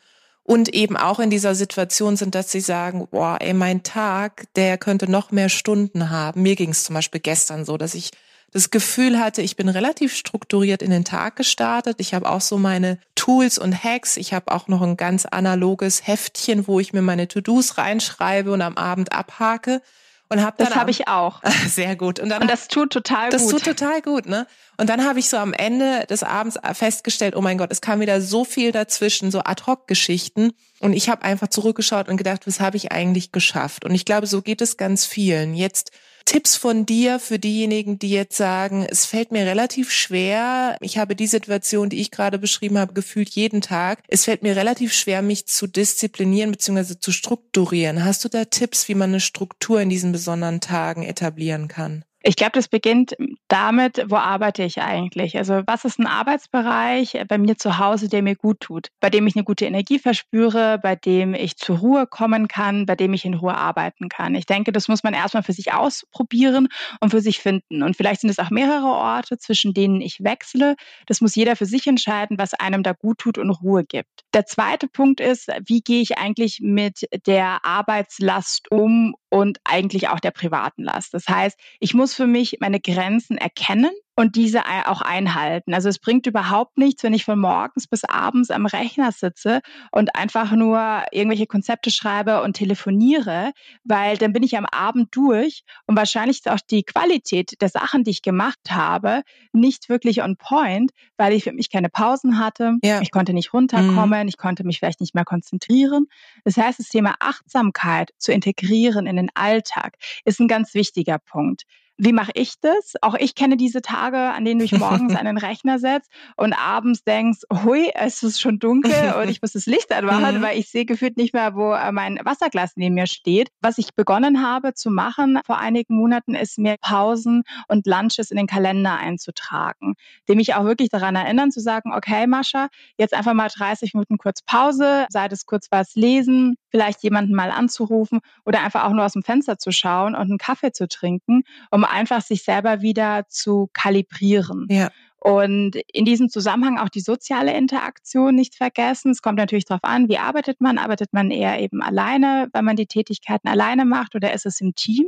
und 0.48 0.72
eben 0.74 0.96
auch 0.96 1.18
in 1.18 1.28
dieser 1.28 1.54
Situation 1.54 2.16
sind, 2.16 2.34
dass 2.34 2.50
sie 2.50 2.60
sagen, 2.60 3.06
boah, 3.10 3.36
ey, 3.38 3.52
mein 3.52 3.82
Tag, 3.82 4.46
der 4.56 4.78
könnte 4.78 5.10
noch 5.10 5.30
mehr 5.30 5.50
Stunden 5.50 6.08
haben. 6.08 6.40
Mir 6.40 6.56
ging 6.56 6.70
es 6.70 6.84
zum 6.84 6.94
Beispiel 6.94 7.20
gestern 7.20 7.66
so, 7.66 7.76
dass 7.76 7.94
ich 7.94 8.12
das 8.50 8.70
Gefühl 8.70 9.20
hatte, 9.20 9.42
ich 9.42 9.56
bin 9.56 9.68
relativ 9.68 10.16
strukturiert 10.16 10.80
in 10.80 10.90
den 10.90 11.04
Tag 11.04 11.36
gestartet. 11.36 11.96
Ich 11.98 12.14
habe 12.14 12.26
auch 12.30 12.40
so 12.40 12.56
meine 12.56 12.98
Tools 13.14 13.58
und 13.58 13.84
Hacks. 13.84 14.16
Ich 14.16 14.32
habe 14.32 14.50
auch 14.50 14.68
noch 14.68 14.80
ein 14.80 14.96
ganz 14.96 15.26
analoges 15.26 16.06
Heftchen, 16.06 16.66
wo 16.66 16.80
ich 16.80 16.94
mir 16.94 17.02
meine 17.02 17.28
To-Dos 17.28 17.76
reinschreibe 17.76 18.50
und 18.50 18.62
am 18.62 18.78
Abend 18.78 19.12
abhake. 19.12 19.82
Und 20.30 20.44
hab 20.44 20.58
dann 20.58 20.68
das 20.68 20.76
habe 20.76 20.90
ich 20.90 21.08
auch. 21.08 21.42
Sehr 21.66 21.96
gut. 21.96 22.20
Und, 22.20 22.28
dann, 22.28 22.42
und 22.42 22.50
das 22.50 22.68
tut 22.68 22.92
total 22.92 23.30
das 23.30 23.42
gut. 23.42 23.54
Das 23.54 23.62
tut 23.62 23.78
total 23.78 24.02
gut, 24.02 24.26
ne? 24.26 24.46
Und 24.76 24.90
dann 24.90 25.04
habe 25.04 25.18
ich 25.18 25.28
so 25.28 25.38
am 25.38 25.54
Ende 25.54 26.04
des 26.06 26.22
Abends 26.22 26.58
festgestellt, 26.74 27.34
oh 27.34 27.40
mein 27.40 27.56
Gott, 27.58 27.72
es 27.72 27.80
kam 27.80 28.00
wieder 28.00 28.20
so 28.20 28.44
viel 28.44 28.70
dazwischen, 28.70 29.30
so 29.30 29.40
Ad-Hoc-Geschichten. 29.40 30.52
Und 30.80 30.92
ich 30.92 31.08
habe 31.08 31.22
einfach 31.22 31.48
zurückgeschaut 31.48 32.08
und 32.08 32.16
gedacht, 32.16 32.46
was 32.46 32.60
habe 32.60 32.76
ich 32.76 32.92
eigentlich 32.92 33.32
geschafft? 33.32 33.84
Und 33.84 33.94
ich 33.94 34.04
glaube, 34.04 34.26
so 34.26 34.42
geht 34.42 34.60
es 34.60 34.76
ganz 34.76 35.06
vielen. 35.06 35.54
Jetzt 35.54 35.92
Tipps 36.28 36.56
von 36.56 36.84
dir 36.84 37.20
für 37.20 37.38
diejenigen, 37.38 37.98
die 37.98 38.10
jetzt 38.10 38.36
sagen, 38.36 38.84
es 38.86 39.06
fällt 39.06 39.32
mir 39.32 39.46
relativ 39.46 39.90
schwer. 39.90 40.76
Ich 40.82 40.98
habe 40.98 41.16
die 41.16 41.26
Situation, 41.26 41.88
die 41.88 42.02
ich 42.02 42.10
gerade 42.10 42.38
beschrieben 42.38 42.76
habe, 42.76 42.92
gefühlt 42.92 43.30
jeden 43.30 43.62
Tag. 43.62 44.02
Es 44.08 44.26
fällt 44.26 44.42
mir 44.42 44.54
relativ 44.54 44.92
schwer, 44.92 45.22
mich 45.22 45.46
zu 45.46 45.66
disziplinieren 45.66 46.50
bzw. 46.50 47.00
zu 47.00 47.12
strukturieren. 47.12 48.04
Hast 48.04 48.26
du 48.26 48.28
da 48.28 48.44
Tipps, 48.44 48.88
wie 48.88 48.94
man 48.94 49.08
eine 49.08 49.20
Struktur 49.20 49.80
in 49.80 49.88
diesen 49.88 50.12
besonderen 50.12 50.60
Tagen 50.60 51.02
etablieren 51.02 51.66
kann? 51.66 52.04
Ich 52.22 52.34
glaube, 52.34 52.52
das 52.54 52.66
beginnt 52.66 53.14
damit, 53.46 54.04
wo 54.08 54.16
arbeite 54.16 54.64
ich 54.64 54.82
eigentlich? 54.82 55.38
Also 55.38 55.62
was 55.66 55.84
ist 55.84 56.00
ein 56.00 56.06
Arbeitsbereich 56.08 57.16
bei 57.28 57.38
mir 57.38 57.56
zu 57.56 57.78
Hause, 57.78 58.08
der 58.08 58.22
mir 58.22 58.34
gut 58.34 58.60
tut, 58.60 58.88
bei 59.00 59.08
dem 59.08 59.26
ich 59.28 59.36
eine 59.36 59.44
gute 59.44 59.66
Energie 59.66 60.00
verspüre, 60.00 60.80
bei 60.82 60.96
dem 60.96 61.34
ich 61.34 61.56
zur 61.56 61.78
Ruhe 61.78 62.06
kommen 62.08 62.48
kann, 62.48 62.86
bei 62.86 62.96
dem 62.96 63.14
ich 63.14 63.24
in 63.24 63.34
Ruhe 63.34 63.54
arbeiten 63.54 64.08
kann. 64.08 64.34
Ich 64.34 64.46
denke, 64.46 64.72
das 64.72 64.88
muss 64.88 65.04
man 65.04 65.14
erstmal 65.14 65.44
für 65.44 65.52
sich 65.52 65.72
ausprobieren 65.72 66.68
und 67.00 67.10
für 67.10 67.20
sich 67.20 67.38
finden. 67.38 67.84
Und 67.84 67.96
vielleicht 67.96 68.22
sind 68.22 68.30
es 68.30 68.40
auch 68.40 68.50
mehrere 68.50 68.88
Orte, 68.88 69.38
zwischen 69.38 69.72
denen 69.72 70.00
ich 70.00 70.22
wechsle. 70.22 70.74
Das 71.06 71.20
muss 71.20 71.36
jeder 71.36 71.54
für 71.54 71.66
sich 71.66 71.86
entscheiden, 71.86 72.36
was 72.36 72.52
einem 72.52 72.82
da 72.82 72.92
gut 72.92 73.18
tut 73.18 73.38
und 73.38 73.50
Ruhe 73.50 73.84
gibt. 73.84 74.24
Der 74.34 74.44
zweite 74.44 74.88
Punkt 74.88 75.20
ist, 75.20 75.48
wie 75.66 75.80
gehe 75.80 76.02
ich 76.02 76.18
eigentlich 76.18 76.58
mit 76.60 77.06
der 77.26 77.64
Arbeitslast 77.64 78.70
um 78.70 79.14
und 79.30 79.58
eigentlich 79.64 80.08
auch 80.08 80.20
der 80.20 80.32
privaten 80.32 80.82
Last? 80.82 81.14
Das 81.14 81.28
heißt, 81.28 81.58
ich 81.80 81.94
muss 81.94 82.07
muss 82.08 82.14
für 82.14 82.26
mich 82.26 82.56
meine 82.60 82.80
Grenzen 82.80 83.36
erkennen 83.36 83.90
und 84.16 84.34
diese 84.34 84.62
auch 84.86 85.02
einhalten. 85.02 85.74
Also 85.74 85.90
es 85.90 85.98
bringt 85.98 86.26
überhaupt 86.26 86.78
nichts, 86.78 87.02
wenn 87.02 87.12
ich 87.12 87.26
von 87.26 87.38
morgens 87.38 87.86
bis 87.86 88.02
abends 88.04 88.50
am 88.50 88.64
Rechner 88.64 89.12
sitze 89.12 89.60
und 89.92 90.16
einfach 90.16 90.52
nur 90.52 91.04
irgendwelche 91.12 91.46
Konzepte 91.46 91.90
schreibe 91.90 92.42
und 92.42 92.54
telefoniere, 92.54 93.52
weil 93.84 94.16
dann 94.16 94.32
bin 94.32 94.42
ich 94.42 94.56
am 94.56 94.64
Abend 94.64 95.14
durch 95.14 95.64
und 95.86 95.96
wahrscheinlich 95.98 96.38
ist 96.38 96.50
auch 96.50 96.60
die 96.70 96.82
Qualität 96.82 97.60
der 97.60 97.68
Sachen, 97.68 98.04
die 98.04 98.10
ich 98.10 98.22
gemacht 98.22 98.70
habe, 98.70 99.22
nicht 99.52 99.90
wirklich 99.90 100.22
on 100.22 100.36
point, 100.36 100.90
weil 101.18 101.34
ich 101.34 101.44
für 101.44 101.52
mich 101.52 101.70
keine 101.70 101.90
Pausen 101.90 102.38
hatte. 102.38 102.78
Ja. 102.82 103.02
Ich 103.02 103.10
konnte 103.10 103.34
nicht 103.34 103.52
runterkommen, 103.52 104.22
mhm. 104.22 104.28
ich 104.28 104.38
konnte 104.38 104.64
mich 104.64 104.78
vielleicht 104.78 105.02
nicht 105.02 105.14
mehr 105.14 105.26
konzentrieren. 105.26 106.06
Das 106.44 106.56
heißt, 106.56 106.78
das 106.78 106.88
Thema 106.88 107.16
Achtsamkeit 107.20 108.12
zu 108.16 108.32
integrieren 108.32 109.06
in 109.06 109.16
den 109.16 109.28
Alltag 109.34 109.96
ist 110.24 110.40
ein 110.40 110.48
ganz 110.48 110.72
wichtiger 110.72 111.18
Punkt. 111.18 111.64
Wie 112.00 112.12
mache 112.12 112.30
ich 112.34 112.54
das? 112.60 112.94
Auch 113.02 113.14
ich 113.14 113.34
kenne 113.34 113.56
diese 113.56 113.82
Tage, 113.82 114.18
an 114.18 114.44
denen 114.44 114.60
du 114.60 114.66
dich 114.66 114.78
morgens 114.78 115.16
an 115.16 115.26
den 115.26 115.36
Rechner 115.36 115.80
setzt 115.80 116.10
und 116.36 116.52
abends 116.52 117.02
denkst, 117.02 117.40
hui, 117.52 117.90
es 117.92 118.22
ist 118.22 118.40
schon 118.40 118.60
dunkel 118.60 119.14
und 119.20 119.28
ich 119.28 119.42
muss 119.42 119.52
das 119.52 119.66
Licht 119.66 119.92
anmachen, 119.92 120.38
mhm. 120.38 120.42
weil 120.42 120.58
ich 120.58 120.70
sehe 120.70 120.84
gefühlt 120.84 121.16
nicht 121.16 121.34
mehr, 121.34 121.56
wo 121.56 121.72
äh, 121.72 121.90
mein 121.90 122.20
Wasserglas 122.22 122.72
neben 122.76 122.94
mir 122.94 123.08
steht. 123.08 123.48
Was 123.60 123.78
ich 123.78 123.94
begonnen 123.96 124.46
habe 124.46 124.74
zu 124.74 124.90
machen 124.90 125.40
vor 125.44 125.58
einigen 125.58 125.96
Monaten, 125.96 126.36
ist 126.36 126.56
mir 126.58 126.76
Pausen 126.80 127.42
und 127.66 127.86
Lunches 127.86 128.30
in 128.30 128.36
den 128.36 128.46
Kalender 128.46 128.96
einzutragen, 128.96 129.94
dem 130.28 130.36
mich 130.36 130.54
auch 130.54 130.64
wirklich 130.64 130.90
daran 130.90 131.16
erinnern, 131.16 131.50
zu 131.50 131.58
sagen, 131.58 131.92
okay, 131.92 132.28
Mascha, 132.28 132.68
jetzt 132.96 133.12
einfach 133.12 133.34
mal 133.34 133.48
30 133.48 133.94
Minuten 133.94 134.18
kurz 134.18 134.42
Pause, 134.42 135.06
sei 135.10 135.26
es 135.26 135.46
kurz 135.46 135.66
was 135.72 135.96
lesen, 135.96 136.56
vielleicht 136.70 137.02
jemanden 137.02 137.34
mal 137.34 137.50
anzurufen 137.50 138.20
oder 138.44 138.62
einfach 138.62 138.84
auch 138.84 138.92
nur 138.92 139.04
aus 139.04 139.14
dem 139.14 139.24
Fenster 139.24 139.58
zu 139.58 139.72
schauen 139.72 140.14
und 140.14 140.22
einen 140.22 140.38
Kaffee 140.38 140.70
zu 140.70 140.86
trinken, 140.86 141.42
um 141.70 141.84
einfach 141.90 142.22
sich 142.22 142.42
selber 142.42 142.80
wieder 142.80 143.26
zu 143.28 143.68
kalibrieren. 143.72 144.66
Ja. 144.70 144.90
Und 145.20 145.76
in 145.92 146.04
diesem 146.04 146.28
Zusammenhang 146.28 146.78
auch 146.78 146.88
die 146.88 147.00
soziale 147.00 147.56
Interaktion 147.56 148.34
nicht 148.34 148.54
vergessen. 148.54 149.10
Es 149.10 149.20
kommt 149.20 149.38
natürlich 149.38 149.64
darauf 149.64 149.82
an, 149.82 150.08
wie 150.08 150.18
arbeitet 150.18 150.60
man? 150.60 150.78
Arbeitet 150.78 151.12
man 151.12 151.30
eher 151.30 151.60
eben 151.60 151.82
alleine, 151.82 152.48
wenn 152.52 152.64
man 152.64 152.76
die 152.76 152.86
Tätigkeiten 152.86 153.48
alleine 153.48 153.84
macht 153.84 154.14
oder 154.14 154.32
ist 154.32 154.46
es 154.46 154.60
im 154.60 154.74
Team? 154.76 155.06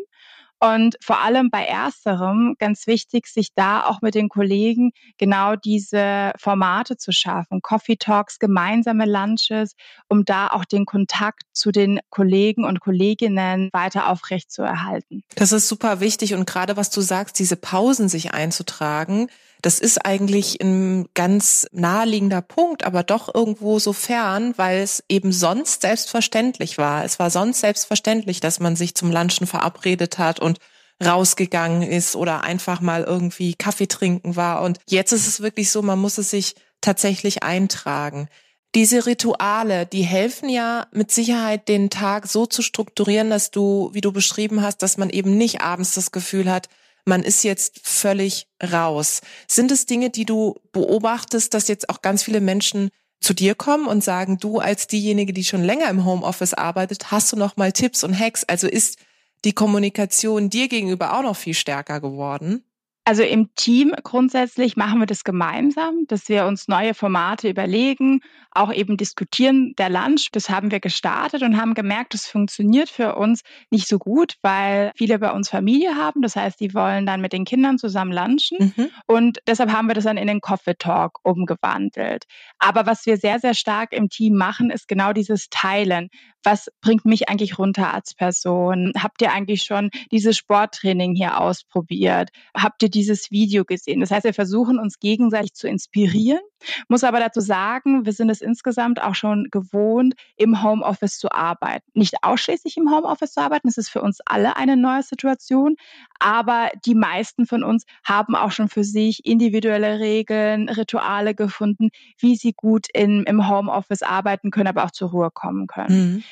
Und 0.60 0.96
vor 1.02 1.20
allem 1.20 1.50
bei 1.50 1.64
ersterem 1.64 2.54
ganz 2.58 2.86
wichtig, 2.86 3.26
sich 3.26 3.54
da 3.54 3.84
auch 3.86 4.02
mit 4.02 4.14
den 4.14 4.28
Kollegen 4.28 4.92
genau 5.16 5.56
diese 5.56 6.32
Formate 6.38 6.98
zu 6.98 7.12
schaffen. 7.12 7.62
Coffee 7.62 7.96
Talks, 7.96 8.38
gemeinsame 8.38 9.06
Lunches, 9.06 9.74
um 10.08 10.26
da 10.26 10.48
auch 10.48 10.66
den 10.66 10.84
Kontakt 10.84 11.44
zu 11.54 11.72
den 11.72 11.98
Kollegen 12.10 12.64
und 12.64 12.80
Kolleginnen 12.80 13.70
weiter 13.72 14.08
aufrecht 14.08 14.52
zu 14.52 14.62
erhalten. 14.62 15.22
Das 15.34 15.52
ist 15.52 15.66
super 15.66 16.00
wichtig 16.00 16.34
und 16.34 16.46
gerade 16.46 16.76
was 16.76 16.90
du 16.90 17.00
sagst, 17.00 17.38
diese 17.38 17.56
Pausen 17.56 18.10
sich 18.10 18.34
einzutragen, 18.34 19.28
das 19.62 19.78
ist 19.78 20.04
eigentlich 20.04 20.60
ein 20.62 21.08
ganz 21.14 21.66
naheliegender 21.72 22.42
Punkt, 22.42 22.84
aber 22.84 23.02
doch 23.02 23.34
irgendwo 23.34 23.78
so 23.78 23.92
fern, 23.92 24.54
weil 24.56 24.80
es 24.80 25.02
eben 25.08 25.32
sonst 25.32 25.82
selbstverständlich 25.82 26.78
war. 26.78 27.04
Es 27.04 27.18
war 27.18 27.30
sonst 27.30 27.60
selbstverständlich, 27.60 28.40
dass 28.40 28.60
man 28.60 28.76
sich 28.76 28.94
zum 28.94 29.10
Lunchen 29.10 29.46
verabredet 29.46 30.18
hat 30.18 30.40
und 30.40 30.58
rausgegangen 31.04 31.82
ist 31.82 32.16
oder 32.16 32.42
einfach 32.42 32.80
mal 32.80 33.04
irgendwie 33.04 33.54
Kaffee 33.54 33.86
trinken 33.86 34.36
war. 34.36 34.62
Und 34.62 34.78
jetzt 34.88 35.12
ist 35.12 35.26
es 35.26 35.40
wirklich 35.40 35.70
so, 35.70 35.82
man 35.82 35.98
muss 35.98 36.18
es 36.18 36.30
sich 36.30 36.54
tatsächlich 36.80 37.42
eintragen. 37.42 38.28
Diese 38.74 39.06
Rituale, 39.06 39.86
die 39.86 40.02
helfen 40.02 40.48
ja 40.48 40.86
mit 40.92 41.10
Sicherheit 41.10 41.68
den 41.68 41.90
Tag 41.90 42.28
so 42.28 42.46
zu 42.46 42.62
strukturieren, 42.62 43.30
dass 43.30 43.50
du, 43.50 43.90
wie 43.92 44.00
du 44.00 44.12
beschrieben 44.12 44.62
hast, 44.62 44.82
dass 44.82 44.96
man 44.96 45.10
eben 45.10 45.36
nicht 45.36 45.60
abends 45.60 45.94
das 45.94 46.12
Gefühl 46.12 46.50
hat, 46.50 46.68
man 47.04 47.22
ist 47.22 47.42
jetzt 47.42 47.80
völlig 47.82 48.46
raus. 48.62 49.20
Sind 49.48 49.70
es 49.70 49.86
Dinge, 49.86 50.10
die 50.10 50.24
du 50.24 50.56
beobachtest, 50.72 51.54
dass 51.54 51.68
jetzt 51.68 51.88
auch 51.88 52.02
ganz 52.02 52.22
viele 52.22 52.40
Menschen 52.40 52.90
zu 53.20 53.34
dir 53.34 53.54
kommen 53.54 53.86
und 53.86 54.02
sagen, 54.02 54.38
du 54.38 54.58
als 54.58 54.86
diejenige, 54.86 55.32
die 55.32 55.44
schon 55.44 55.62
länger 55.62 55.88
im 55.90 56.04
Homeoffice 56.04 56.54
arbeitet, 56.54 57.10
hast 57.10 57.32
du 57.32 57.36
noch 57.36 57.56
mal 57.56 57.72
Tipps 57.72 58.02
und 58.02 58.18
Hacks? 58.18 58.44
Also 58.44 58.66
ist 58.66 58.98
die 59.44 59.52
Kommunikation 59.52 60.50
dir 60.50 60.68
gegenüber 60.68 61.16
auch 61.16 61.22
noch 61.22 61.36
viel 61.36 61.54
stärker 61.54 62.00
geworden? 62.00 62.64
Also 63.10 63.24
im 63.24 63.52
Team 63.56 63.92
grundsätzlich 64.04 64.76
machen 64.76 65.00
wir 65.00 65.06
das 65.06 65.24
gemeinsam, 65.24 66.04
dass 66.06 66.28
wir 66.28 66.46
uns 66.46 66.68
neue 66.68 66.94
Formate 66.94 67.48
überlegen, 67.48 68.20
auch 68.52 68.72
eben 68.72 68.96
diskutieren. 68.96 69.74
Der 69.78 69.90
Lunch, 69.90 70.28
das 70.30 70.48
haben 70.48 70.70
wir 70.70 70.78
gestartet 70.78 71.42
und 71.42 71.60
haben 71.60 71.74
gemerkt, 71.74 72.14
das 72.14 72.26
funktioniert 72.26 72.88
für 72.88 73.16
uns 73.16 73.40
nicht 73.68 73.88
so 73.88 73.98
gut, 73.98 74.36
weil 74.42 74.92
viele 74.94 75.18
bei 75.18 75.32
uns 75.32 75.50
Familie 75.50 75.96
haben. 75.96 76.22
Das 76.22 76.36
heißt, 76.36 76.60
die 76.60 76.72
wollen 76.72 77.04
dann 77.04 77.20
mit 77.20 77.32
den 77.32 77.44
Kindern 77.44 77.78
zusammen 77.78 78.12
lunchen. 78.12 78.72
Mhm. 78.76 78.90
Und 79.08 79.38
deshalb 79.44 79.72
haben 79.72 79.88
wir 79.88 79.94
das 79.96 80.04
dann 80.04 80.16
in 80.16 80.28
den 80.28 80.40
Coffee 80.40 80.76
Talk 80.78 81.18
umgewandelt. 81.24 82.26
Aber 82.60 82.86
was 82.86 83.06
wir 83.06 83.16
sehr, 83.16 83.40
sehr 83.40 83.54
stark 83.54 83.92
im 83.92 84.08
Team 84.08 84.36
machen, 84.36 84.70
ist 84.70 84.86
genau 84.86 85.12
dieses 85.12 85.48
Teilen 85.50 86.10
was 86.42 86.70
bringt 86.80 87.04
mich 87.04 87.28
eigentlich 87.28 87.58
runter 87.58 87.92
als 87.92 88.14
Person? 88.14 88.92
Habt 88.98 89.22
ihr 89.22 89.32
eigentlich 89.32 89.62
schon 89.62 89.90
dieses 90.10 90.36
Sporttraining 90.36 91.14
hier 91.14 91.40
ausprobiert? 91.40 92.30
Habt 92.56 92.82
ihr 92.82 92.90
dieses 93.00 93.30
Video 93.30 93.64
gesehen? 93.64 94.00
Das 94.00 94.10
heißt, 94.10 94.24
wir 94.24 94.34
versuchen 94.34 94.78
uns 94.78 94.98
gegenseitig 94.98 95.54
zu 95.54 95.68
inspirieren, 95.68 96.40
muss 96.88 97.04
aber 97.04 97.18
dazu 97.18 97.40
sagen, 97.40 98.04
wir 98.04 98.12
sind 98.12 98.28
es 98.28 98.42
insgesamt 98.42 99.02
auch 99.02 99.14
schon 99.14 99.48
gewohnt, 99.50 100.14
im 100.36 100.62
Homeoffice 100.62 101.18
zu 101.18 101.32
arbeiten. 101.32 101.90
Nicht 101.94 102.22
ausschließlich 102.22 102.76
im 102.76 102.90
Homeoffice 102.90 103.32
zu 103.32 103.40
arbeiten, 103.40 103.68
das 103.68 103.78
ist 103.78 103.88
für 103.88 104.02
uns 104.02 104.18
alle 104.26 104.56
eine 104.56 104.76
neue 104.76 105.02
Situation, 105.02 105.76
aber 106.18 106.70
die 106.84 106.94
meisten 106.94 107.46
von 107.46 107.64
uns 107.64 107.84
haben 108.04 108.34
auch 108.34 108.52
schon 108.52 108.68
für 108.68 108.84
sich 108.84 109.24
individuelle 109.24 109.98
Regeln, 109.98 110.68
Rituale 110.68 111.34
gefunden, 111.34 111.88
wie 112.18 112.36
sie 112.36 112.52
gut 112.52 112.86
in, 112.92 113.24
im 113.24 113.48
Homeoffice 113.48 114.02
arbeiten 114.02 114.50
können, 114.50 114.68
aber 114.68 114.84
auch 114.84 114.90
zur 114.90 115.10
Ruhe 115.10 115.30
kommen 115.32 115.66
können. 115.66 116.14
Mhm. 116.14 116.24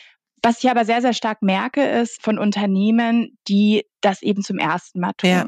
Was 0.42 0.62
ich 0.62 0.70
aber 0.70 0.84
sehr, 0.84 1.00
sehr 1.00 1.14
stark 1.14 1.42
merke, 1.42 1.82
ist 1.82 2.22
von 2.22 2.38
Unternehmen, 2.38 3.38
die 3.48 3.84
das 4.00 4.22
eben 4.22 4.42
zum 4.42 4.58
ersten 4.58 5.00
Mal 5.00 5.12
tun. 5.16 5.30
Ja. 5.30 5.46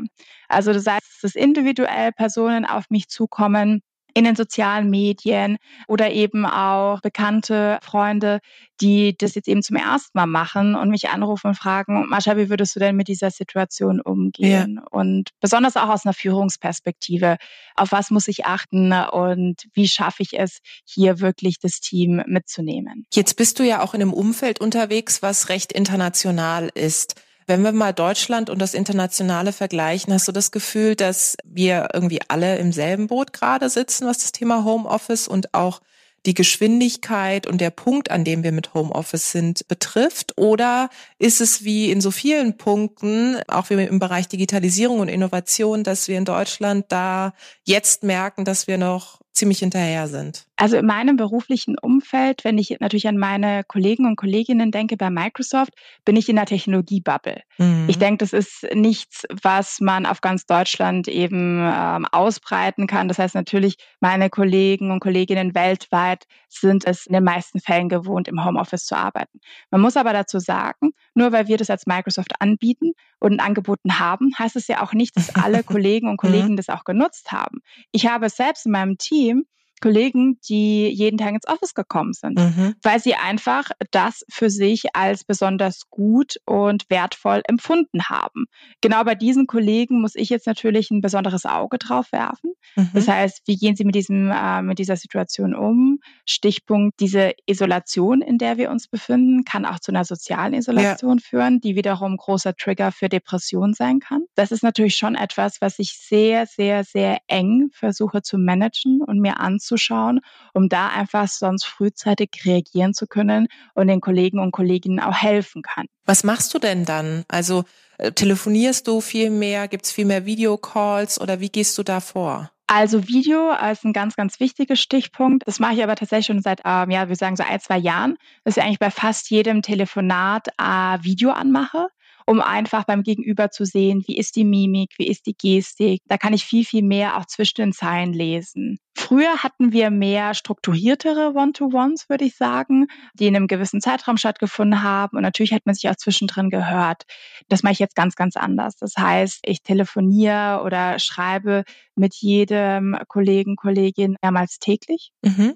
Also 0.49 0.73
das 0.73 0.87
heißt, 0.87 1.23
dass 1.23 1.35
individuell 1.35 2.13
Personen 2.13 2.65
auf 2.65 2.91
mich 2.91 3.09
zukommen, 3.09 3.83
in 4.15 4.25
den 4.25 4.37
sozialen 4.37 4.91
Medien 4.91 5.59
oder 5.89 6.11
eben 6.11 6.47
auch 6.47 7.01
bekannte 7.01 7.79
Freunde, 7.83 8.41
die 8.81 9.17
das 9.17 9.35
jetzt 9.35 9.49
eben 9.49 9.63
zum 9.63 9.77
ersten 9.77 10.17
Mal 10.19 10.27
machen 10.27 10.75
und 10.75 10.91
mich 10.91 11.11
anrufen 11.11 11.49
und 11.49 11.55
fragen, 11.55 12.09
Mascha, 12.09 12.37
wie 12.37 12.49
würdest 12.49 12.77
du 12.77 12.81
denn 12.81 12.97
mit 12.97 13.09
dieser 13.09 13.31
Situation 13.31 14.01
umgehen? 14.01 14.77
Ja. 14.77 14.87
Und 14.91 15.31
besonders 15.41 15.77
auch 15.77 15.89
aus 15.89 16.07
einer 16.07 16.15
Führungsperspektive, 16.15 17.37
auf 17.77 17.93
was 17.93 18.11
muss 18.11 18.29
ich 18.29 18.47
achten 18.47 18.93
und 18.93 19.65
wie 19.75 19.89
schaffe 19.89 20.23
ich 20.23 20.39
es, 20.39 20.61
hier 20.85 21.21
wirklich 21.21 21.59
das 21.59 21.81
Team 21.81 22.23
mitzunehmen? 22.27 23.07
Jetzt 23.13 23.37
bist 23.37 23.59
du 23.59 23.65
ja 23.65 23.83
auch 23.83 23.95
in 23.95 24.03
einem 24.03 24.13
Umfeld 24.13 24.61
unterwegs, 24.61 25.23
was 25.23 25.49
recht 25.49 25.73
international 25.73 26.71
ist. 26.75 27.21
Wenn 27.51 27.65
wir 27.65 27.73
mal 27.73 27.93
Deutschland 27.93 28.49
und 28.49 28.61
das 28.61 28.75
Internationale 28.75 29.53
vergleichen, 29.53 30.13
hast 30.13 30.29
du 30.29 30.31
das 30.31 30.53
Gefühl, 30.53 30.95
dass 30.95 31.37
wir 31.45 31.89
irgendwie 31.93 32.21
alle 32.29 32.59
im 32.59 32.71
selben 32.71 33.09
Boot 33.09 33.33
gerade 33.33 33.69
sitzen, 33.69 34.07
was 34.07 34.19
das 34.19 34.31
Thema 34.31 34.65
Homeoffice 34.65 35.27
und 35.27 35.53
auch 35.53 35.81
die 36.27 36.35
Geschwindigkeit 36.35 37.49
und 37.49 37.61
der 37.61 37.71
Punkt, 37.71 38.13
an 38.13 38.23
dem 38.23 38.45
wir 38.45 38.53
mit 38.53 38.73
Homeoffice 38.73 39.33
sind, 39.33 39.67
betrifft? 39.67 40.39
Oder 40.39 40.91
ist 41.19 41.41
es 41.41 41.65
wie 41.65 41.91
in 41.91 42.01
so 42.01 42.13
vielen 42.13 42.57
Punkten, 42.57 43.41
auch 43.49 43.69
wie 43.69 43.83
im 43.83 43.99
Bereich 43.99 44.29
Digitalisierung 44.29 45.01
und 45.01 45.09
Innovation, 45.09 45.83
dass 45.83 46.07
wir 46.07 46.19
in 46.19 46.25
Deutschland 46.25 46.87
da 46.91 47.35
jetzt 47.65 48.05
merken, 48.05 48.45
dass 48.45 48.69
wir 48.69 48.79
noch 48.79 49.23
ziemlich 49.33 49.59
hinterher 49.59 50.07
sind? 50.07 50.47
Also 50.61 50.77
in 50.77 50.85
meinem 50.85 51.17
beruflichen 51.17 51.79
Umfeld, 51.79 52.45
wenn 52.45 52.59
ich 52.59 52.77
natürlich 52.81 53.09
an 53.09 53.17
meine 53.17 53.65
Kollegen 53.65 54.05
und 54.05 54.17
Kolleginnen 54.17 54.71
denke 54.71 54.99
bei 54.99 55.09
Microsoft, 55.09 55.73
bin 56.05 56.17
ich 56.17 56.29
in 56.29 56.37
der 56.37 56.45
Technologiebubble. 56.45 57.41
Mhm. 57.57 57.87
Ich 57.89 57.99
denke, 57.99 58.19
das 58.19 58.35
ist 58.35 58.67
nichts, 58.75 59.25
was 59.43 59.81
man 59.81 60.05
auf 60.05 60.21
ganz 60.21 60.45
Deutschland 60.45 61.09
eben 61.09 61.59
ähm, 61.63 62.05
ausbreiten 62.13 62.87
kann. 62.87 63.09
Das 63.09 63.19
heißt 63.19 63.35
natürlich, 63.35 63.77
meine 64.01 64.29
Kollegen 64.29 64.91
und 64.91 65.01
Kolleginnen 65.01 65.55
weltweit 65.55 66.27
sind 66.51 66.87
es 66.87 67.07
in 67.07 67.15
den 67.15 67.25
meisten 67.25 67.61
Fällen 67.61 67.89
gewohnt, 67.89 68.29
im 68.29 68.45
Homeoffice 68.45 68.85
zu 68.85 68.99
arbeiten. 68.99 69.41
Man 69.71 69.81
muss 69.81 69.97
aber 69.97 70.13
dazu 70.13 70.41
sagen, 70.41 70.91
nur 71.15 71.33
weil 71.33 71.49
wir 71.49 71.57
das 71.57 71.71
als 71.71 71.87
Microsoft 71.87 72.33
anbieten 72.39 72.93
und 73.19 73.41
angeboten 73.41 73.99
haben, 73.99 74.33
heißt 74.39 74.57
es 74.57 74.69
ja 74.69 74.83
auch 74.83 74.93
nicht, 74.93 75.17
dass 75.17 75.35
alle 75.35 75.63
Kollegen 75.65 76.11
und 76.11 76.19
Kollegen 76.19 76.51
mhm. 76.51 76.57
das 76.57 76.69
auch 76.69 76.85
genutzt 76.85 77.33
haben. 77.33 77.63
Ich 77.93 78.09
habe 78.09 78.29
selbst 78.29 78.67
in 78.67 78.73
meinem 78.73 78.99
Team 78.99 79.47
Kollegen, 79.81 80.39
die 80.49 80.89
jeden 80.89 81.19
Tag 81.19 81.35
ins 81.35 81.49
Office 81.49 81.75
gekommen 81.75 82.13
sind, 82.13 82.39
mhm. 82.39 82.75
weil 82.83 83.01
sie 83.01 83.15
einfach 83.15 83.71
das 83.91 84.25
für 84.31 84.51
sich 84.51 84.95
als 84.95 85.25
besonders 85.25 85.89
gut 85.91 86.37
und 86.45 86.89
wertvoll 86.89 87.43
empfunden 87.47 88.05
haben. 88.05 88.47
Genau 88.81 89.05
bei 89.05 89.15
diesen 89.15 89.47
Kollegen 89.47 90.01
muss 90.01 90.15
ich 90.15 90.29
jetzt 90.29 90.47
natürlich 90.47 90.91
ein 90.91 91.01
besonderes 91.01 91.47
Auge 91.47 91.79
drauf 91.79 92.13
werfen. 92.13 92.53
Mhm. 92.77 92.91
Das 92.95 93.09
heißt, 93.09 93.43
wie 93.47 93.57
gehen 93.57 93.77
sie 93.77 93.85
mit 93.85 93.95
diesem 93.95 94.31
äh, 94.31 94.63
mit 94.63 94.79
dieser 94.79 94.97
Situation 94.97 95.55
um? 95.55 96.01
Stichpunkt 96.27 97.01
diese 97.01 97.33
Isolation, 97.47 98.23
in 98.23 98.39
der 98.39 98.59
wir 98.59 98.71
uns 98.71 98.89
befinden, 98.89 99.45
kann 99.45 99.65
auch 99.65 99.81
zu 99.81 99.93
einer 99.93 100.05
sozialen 100.05 100.55
Isolation 100.55 101.19
ja. 101.19 101.25
führen, 101.25 101.61
die 101.61 101.77
wiederum 101.77 102.17
großer 102.17 102.55
Trigger 102.55 102.93
für 102.93 103.09
Depression 103.09 103.75
sein 103.75 104.01
kann. 104.01 104.25
Das 104.35 104.53
ist 104.53 104.63
natürlich 104.63 104.97
schon 104.97 105.15
etwas, 105.15 105.61
was 105.61 105.79
ich 105.79 105.99
sehr, 105.99 106.47
sehr, 106.47 106.85
sehr 106.85 107.19
eng 107.27 107.71
versuche 107.73 108.23
zu 108.23 108.39
managen 108.39 109.03
und 109.03 109.19
mir 109.21 109.41
anzuschauen, 109.71 110.21
um 110.53 110.69
da 110.69 110.89
einfach 110.89 111.29
sonst 111.29 111.65
frühzeitig 111.65 112.31
reagieren 112.45 112.95
zu 112.95 113.07
können 113.07 113.49
und 113.75 113.89
den 113.89 114.01
Kollegen 114.01 114.39
und 114.39 114.53
Kolleginnen 114.53 115.01
auch 115.01 115.15
helfen 115.15 115.63
kann. 115.63 115.87
Was 116.05 116.25
machst 116.25 116.53
du 116.55 116.59
denn 116.59 116.85
dann? 116.85 117.25
Also 117.29 117.65
äh, 117.99 118.13
telefonierst 118.13 118.87
du 118.87 119.01
viel 119.01 119.31
mehr? 119.31 119.69
Gibt 119.69 119.87
es 119.87 119.93
viel 119.93 120.07
mehr 120.07 120.27
Videocalls 120.27 121.21
oder 121.21 121.41
wie 121.41 121.51
gehst 121.51 121.79
du 121.79 121.83
da 121.83 122.01
vor? 122.01 122.51
Also 122.67 123.09
Video 123.09 123.51
ist 123.73 123.85
ein 123.85 123.93
ganz, 123.93 124.15
ganz 124.15 124.39
wichtiger 124.39 124.77
Stichpunkt. 124.77 125.43
Das 125.47 125.59
mache 125.59 125.75
ich 125.75 125.83
aber 125.83 125.97
tatsächlich 125.97 126.27
schon 126.27 126.41
seit, 126.41 126.61
ähm, 126.65 126.91
ja, 126.91 127.09
wir 127.09 127.17
sagen 127.17 127.35
so 127.35 127.43
ein, 127.43 127.59
zwei 127.59 127.79
Jahren, 127.79 128.17
dass 128.45 128.57
ich 128.57 128.63
eigentlich 128.63 128.79
bei 128.79 128.93
fast 128.93 129.29
jedem 129.31 129.63
Telefonat 129.63 130.47
äh, 130.57 130.99
Video 131.03 131.31
anmache 131.31 131.89
um 132.31 132.41
einfach 132.41 132.85
beim 132.85 133.03
Gegenüber 133.03 133.51
zu 133.51 133.65
sehen, 133.65 134.05
wie 134.07 134.17
ist 134.17 134.37
die 134.37 134.45
Mimik, 134.45 134.91
wie 134.99 135.09
ist 135.09 135.27
die 135.27 135.35
Gestik. 135.37 136.01
Da 136.07 136.17
kann 136.17 136.33
ich 136.33 136.45
viel, 136.45 136.65
viel 136.65 136.85
mehr 136.85 137.17
auch 137.17 137.27
zwischen 137.27 137.57
den 137.57 137.73
Zeilen 137.73 138.13
lesen. 138.13 138.79
Früher 138.97 139.43
hatten 139.43 139.73
wir 139.73 139.91
mehr 139.91 140.35
strukturiertere 140.35 141.33
One-to-Ones, 141.35 142.09
würde 142.09 142.27
ich 142.27 142.37
sagen, 142.37 142.87
die 143.15 143.27
in 143.27 143.35
einem 143.35 143.49
gewissen 143.49 143.81
Zeitraum 143.81 144.17
stattgefunden 144.17 144.85
haben. 144.85 145.17
Und 145.17 145.25
natürlich 145.25 145.53
hat 145.53 145.67
man 145.67 145.75
sich 145.75 145.91
auch 145.91 145.97
zwischendrin 145.97 146.51
gehört. 146.51 147.03
Das 147.49 147.65
mache 147.65 147.73
ich 147.73 147.79
jetzt 147.81 147.97
ganz, 147.97 148.15
ganz 148.15 148.37
anders. 148.37 148.77
Das 148.77 148.95
heißt, 148.97 149.41
ich 149.43 149.65
telefoniere 149.65 150.63
oder 150.65 151.01
schreibe 151.01 151.65
mit 151.97 152.15
jedem 152.15 152.97
Kollegen, 153.09 153.57
Kollegin 153.57 154.15
mehrmals 154.23 154.61
täglich. 154.61 155.11
Mhm. 155.23 155.55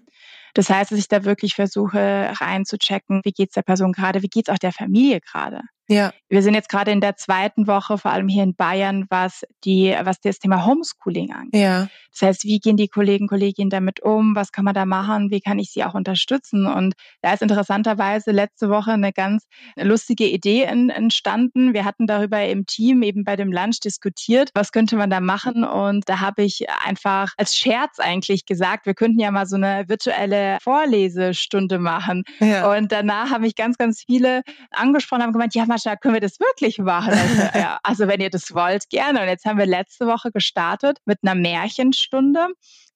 Das 0.54 0.70
heißt, 0.70 0.92
dass 0.92 0.98
ich 0.98 1.08
da 1.08 1.24
wirklich 1.24 1.54
versuche 1.54 2.32
reinzuchecken, 2.32 3.20
wie 3.24 3.32
geht 3.32 3.50
es 3.50 3.54
der 3.54 3.62
Person 3.62 3.92
gerade, 3.92 4.22
wie 4.22 4.28
geht 4.28 4.48
es 4.48 4.54
auch 4.54 4.58
der 4.58 4.72
Familie 4.72 5.20
gerade. 5.20 5.62
Ja. 5.88 6.12
Wir 6.28 6.42
sind 6.42 6.54
jetzt 6.54 6.68
gerade 6.68 6.90
in 6.90 7.00
der 7.00 7.16
zweiten 7.16 7.66
Woche, 7.66 7.98
vor 7.98 8.10
allem 8.10 8.28
hier 8.28 8.42
in 8.42 8.56
Bayern, 8.56 9.06
was 9.10 9.44
die, 9.64 9.94
was 10.02 10.20
das 10.20 10.38
Thema 10.38 10.64
Homeschooling 10.64 11.32
angeht. 11.32 11.60
Ja. 11.60 11.88
Das 12.12 12.22
heißt, 12.22 12.44
wie 12.44 12.58
gehen 12.58 12.76
die 12.76 12.88
Kollegen, 12.88 13.26
Kolleginnen 13.26 13.70
damit 13.70 14.00
um? 14.00 14.34
Was 14.34 14.52
kann 14.52 14.64
man 14.64 14.74
da 14.74 14.86
machen? 14.86 15.30
Wie 15.30 15.40
kann 15.40 15.58
ich 15.58 15.70
sie 15.70 15.84
auch 15.84 15.94
unterstützen? 15.94 16.66
Und 16.66 16.94
da 17.22 17.32
ist 17.32 17.42
interessanterweise 17.42 18.30
letzte 18.30 18.70
Woche 18.70 18.92
eine 18.92 19.12
ganz 19.12 19.46
lustige 19.76 20.26
Idee 20.26 20.62
entstanden. 20.62 21.74
Wir 21.74 21.84
hatten 21.84 22.06
darüber 22.06 22.42
im 22.44 22.66
Team 22.66 23.02
eben 23.02 23.24
bei 23.24 23.36
dem 23.36 23.52
Lunch 23.52 23.80
diskutiert, 23.80 24.50
was 24.54 24.72
könnte 24.72 24.96
man 24.96 25.10
da 25.10 25.20
machen? 25.20 25.64
Und 25.64 26.08
da 26.08 26.20
habe 26.20 26.42
ich 26.42 26.66
einfach 26.84 27.32
als 27.36 27.56
Scherz 27.56 27.98
eigentlich 27.98 28.46
gesagt, 28.46 28.86
wir 28.86 28.94
könnten 28.94 29.20
ja 29.20 29.30
mal 29.30 29.46
so 29.46 29.56
eine 29.56 29.84
virtuelle 29.88 30.58
Vorlesestunde 30.62 31.78
machen. 31.78 32.24
Ja. 32.40 32.72
Und 32.72 32.92
danach 32.92 33.30
haben 33.30 33.42
mich 33.42 33.56
ganz, 33.56 33.76
ganz 33.76 34.04
viele 34.06 34.42
angesprochen, 34.70 35.22
haben 35.22 35.32
gemeint, 35.32 35.54
ja, 35.54 35.66
Mascha, 35.74 35.96
können 35.96 36.14
wir 36.14 36.20
das 36.20 36.38
wirklich 36.38 36.78
machen? 36.78 37.12
Also, 37.12 37.42
ja, 37.58 37.80
also 37.82 38.06
wenn 38.06 38.20
ihr 38.20 38.30
das 38.30 38.54
wollt, 38.54 38.88
gerne. 38.90 39.22
Und 39.22 39.28
jetzt 39.28 39.44
haben 39.44 39.58
wir 39.58 39.66
letzte 39.66 40.06
Woche 40.06 40.30
gestartet 40.30 40.98
mit 41.04 41.18
einer 41.22 41.34
Märchenstunde 41.34 42.46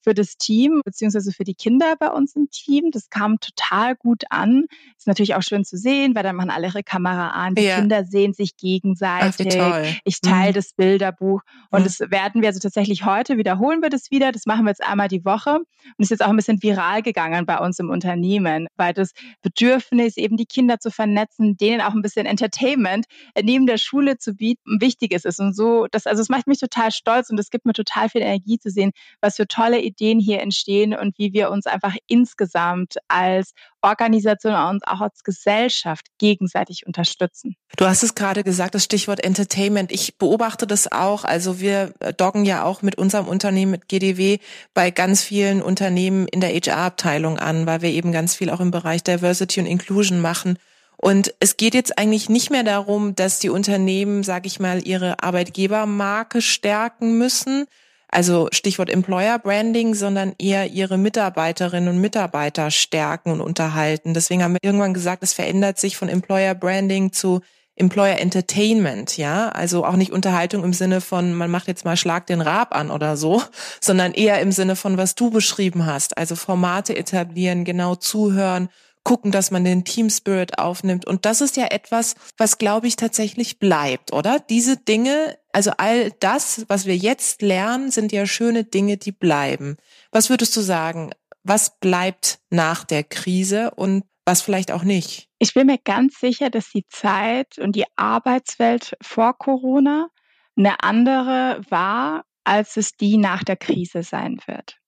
für 0.03 0.15
das 0.15 0.37
Team 0.37 0.83
beziehungsweise 0.85 1.33
für 1.33 1.45
die 1.45 1.55
Kinder 1.55 1.95
bei 1.99 2.11
uns 2.11 2.35
im 2.37 2.49
Team. 2.51 2.91
Das 2.91 3.11
kam 3.11 3.41
total 3.41 3.97
gut 3.97 4.25
an. 4.31 4.65
Ist 4.97 5.07
natürlich 5.07 5.35
auch 5.35 5.43
schön 5.43 5.65
zu 5.65 5.77
sehen, 5.77 6.15
weil 6.15 6.23
dann 6.23 6.37
machen 6.37 6.51
alle 6.51 6.69
ihre 6.69 6.83
Kamera 6.83 7.31
an. 7.31 7.55
Die 7.55 7.63
ja. 7.63 7.77
Kinder 7.77 8.05
sehen 8.05 8.33
sich 8.33 8.57
gegenseitig. 8.57 9.59
Ach, 9.61 9.85
ich 10.05 10.21
teile 10.21 10.51
mhm. 10.51 10.55
das 10.55 10.73
Bilderbuch. 10.73 11.43
Und 11.71 11.81
mhm. 11.81 11.85
das 11.85 12.01
werden 12.01 12.43
wir 12.43 12.49
also 12.49 12.61
tatsächlich 12.61 13.05
heute 13.05 13.37
wiederholen 13.37 13.83
wir 13.83 13.91
das 13.91 14.11
wieder. 14.11 14.33
Das 14.33 14.47
machen 14.47 14.65
wir 14.65 14.71
jetzt 14.71 14.85
einmal 14.85 15.09
die 15.09 15.25
Woche. 15.25 15.57
Und 15.57 15.67
ist 15.99 16.11
jetzt 16.11 16.25
auch 16.25 16.29
ein 16.29 16.37
bisschen 16.37 16.63
viral 16.63 17.03
gegangen 17.03 17.47
bei 17.47 17.59
uns 17.59 17.79
im 17.79 17.91
Unternehmen, 17.91 18.67
weil 18.77 18.93
das 18.93 19.13
Bedürfnis, 19.43 20.17
eben 20.17 20.37
die 20.37 20.47
Kinder 20.47 20.79
zu 20.79 20.91
vernetzen, 20.91 21.57
denen 21.57 21.81
auch 21.81 21.95
ein 21.95 22.03
bisschen 22.03 22.27
Entertainment 22.27 23.07
neben 23.43 23.67
der 23.67 23.79
Schule 23.79 24.19
zu 24.19 24.35
bieten, 24.35 24.81
wichtig 24.81 25.13
ist. 25.13 25.27
Und 25.39 25.55
so, 25.55 25.87
das, 25.91 26.07
also 26.07 26.23
es 26.23 26.29
macht 26.29 26.47
mich 26.47 26.59
total 26.59 26.91
stolz 26.91 27.31
und 27.31 27.39
es 27.39 27.51
gibt 27.51 27.67
mir 27.67 27.73
total 27.73 28.09
viel 28.09 28.23
Energie 28.23 28.59
zu 28.59 28.71
sehen, 28.71 28.93
was 29.21 29.37
für 29.37 29.47
tolle 29.47 29.81
Ideen 29.89 30.21
hier 30.21 30.41
entstehen 30.41 30.95
und 30.95 31.19
wie 31.19 31.33
wir 31.33 31.51
uns 31.51 31.67
einfach 31.67 31.95
insgesamt 32.07 32.97
als 33.09 33.53
Organisation 33.83 34.55
und 34.55 34.87
auch 34.87 35.01
als 35.01 35.23
Gesellschaft 35.23 36.07
gegenseitig 36.19 36.87
unterstützen. 36.87 37.57
Du 37.77 37.87
hast 37.87 38.03
es 38.03 38.15
gerade 38.15 38.43
gesagt, 38.43 38.75
das 38.75 38.85
Stichwort 38.85 39.23
Entertainment. 39.23 39.93
Ich 39.93 40.19
beobachte 40.19 40.67
das 40.67 40.91
auch. 40.91 41.25
Also 41.25 41.61
wir 41.61 41.93
doggen 42.17 42.45
ja 42.45 42.65
auch 42.65 42.83
mit 42.83 42.97
unserem 42.97 43.29
Unternehmen, 43.29 43.73
mit 43.73 43.89
GDW, 43.89 44.39
bei 44.75 44.91
ganz 44.91 45.23
vielen 45.23 45.63
Unternehmen 45.63 46.27
in 46.29 46.41
der 46.41 46.51
HR-Abteilung 46.51 47.39
an, 47.39 47.67
weil 47.67 47.83
wir 47.83 47.91
eben 47.91 48.13
ganz 48.13 48.35
viel 48.35 48.51
auch 48.51 48.61
im 48.61 48.71
Bereich 48.71 49.05
Diversity 49.05 49.61
und 49.61 49.67
Inclusion 49.67 50.21
machen. 50.21 50.59
Und 51.01 51.33
es 51.39 51.57
geht 51.57 51.75
jetzt 51.75 51.97
eigentlich 51.97 52.29
nicht 52.29 52.51
mehr 52.51 52.65
darum, 52.65 53.15
dass 53.15 53.39
die 53.39 53.51
Unternehmen, 53.51 54.25
sage 54.25 54.49
ich 54.49 54.59
mal, 54.59 54.85
ihre 54.85 55.23
Arbeitgebermarke 55.23 56.43
stärken 56.43 57.17
müssen, 57.19 57.67
also 58.09 58.49
Stichwort 58.53 58.91
Employer 58.91 59.39
Branding, 59.39 59.95
sondern 59.95 60.35
eher 60.39 60.71
ihre 60.71 60.99
Mitarbeiterinnen 60.99 61.89
und 61.89 62.01
Mitarbeiter 62.01 62.71
stärken 62.71 63.31
und 63.31 63.41
unterhalten. 63.41 64.15
Deswegen 64.15 64.43
haben 64.43 64.55
wir 64.55 64.63
irgendwann 64.63 64.95
gesagt, 64.95 65.23
es 65.23 65.33
verändert 65.33 65.79
sich 65.79 65.97
von 65.97 66.09
Employer 66.09 66.55
Branding 66.55 67.13
zu 67.13 67.41
Employer 67.79 68.19
Entertainment, 68.19 69.17
ja, 69.17 69.51
also 69.51 69.85
auch 69.85 69.95
nicht 69.95 70.11
Unterhaltung 70.11 70.65
im 70.65 70.73
Sinne 70.73 71.01
von, 71.01 71.33
man 71.35 71.51
macht 71.51 71.69
jetzt 71.69 71.85
mal 71.85 71.97
Schlag 71.97 72.27
den 72.27 72.41
Rab 72.41 72.75
an 72.75 72.91
oder 72.91 73.17
so, 73.17 73.41
sondern 73.81 74.15
eher 74.15 74.41
im 74.41 74.51
Sinne 74.51 74.75
von, 74.75 74.97
was 74.97 75.15
du 75.15 75.31
beschrieben 75.31 75.87
hast, 75.87 76.19
also 76.19 76.35
Formate 76.35 76.97
etablieren, 76.97 77.65
genau 77.65 77.95
zuhören, 77.95 78.69
gucken, 79.05 79.33
dass 79.33 79.51
man 79.51 79.65
den 79.65 79.85
Team 79.85 80.11
Spirit 80.11 80.59
aufnimmt. 80.59 81.07
Und 81.07 81.25
das 81.25 81.41
ist 81.41 81.57
ja 81.57 81.67
etwas, 81.67 82.15
was, 82.37 82.59
glaube 82.59 82.87
ich, 82.87 82.97
tatsächlich 82.97 83.59
bleibt, 83.59 84.13
oder? 84.13 84.39
Diese 84.39 84.77
Dinge, 84.77 85.39
also 85.53 85.73
all 85.77 86.11
das, 86.21 86.65
was 86.69 86.87
wir 86.87 86.97
jetzt 86.97 87.43
lernen, 87.43 87.91
sind 87.91 88.13
ja 88.13 88.27
schöne 88.27 88.65
Dinge, 88.65 88.97
die 88.97 89.13
bleiben. 89.13 89.77
Was 90.13 90.31
würdest 90.31 90.57
du 90.57 90.61
sagen? 90.61 91.11
Was 91.43 91.79
bleibt 91.79 92.41
nach 92.51 92.85
der 92.85 93.05
Krise 93.05 93.71
und 93.73 94.05
was 94.25 94.43
vielleicht 94.43 94.73
auch 94.73 94.83
nicht? 94.83 95.29
Ich 95.39 95.55
bin 95.55 95.67
mir 95.67 95.79
ganz 95.79 96.21
sicher, 96.21 96.51
dass 96.51 96.71
die 96.71 96.87
Zeit 96.87 97.59
und 97.59 97.75
die 97.75 97.87
Arbeitswelt 97.97 98.97
vor 99.01 99.39
Corona 99.39 100.09
eine 100.57 100.83
andere 100.83 101.63
war, 101.71 102.25
als 102.45 102.77
es 102.77 102.93
die 102.97 103.17
nach 103.17 103.45
der 103.45 103.57
Krise 103.57 104.03
sein 104.03 104.39
wird. 104.47 104.79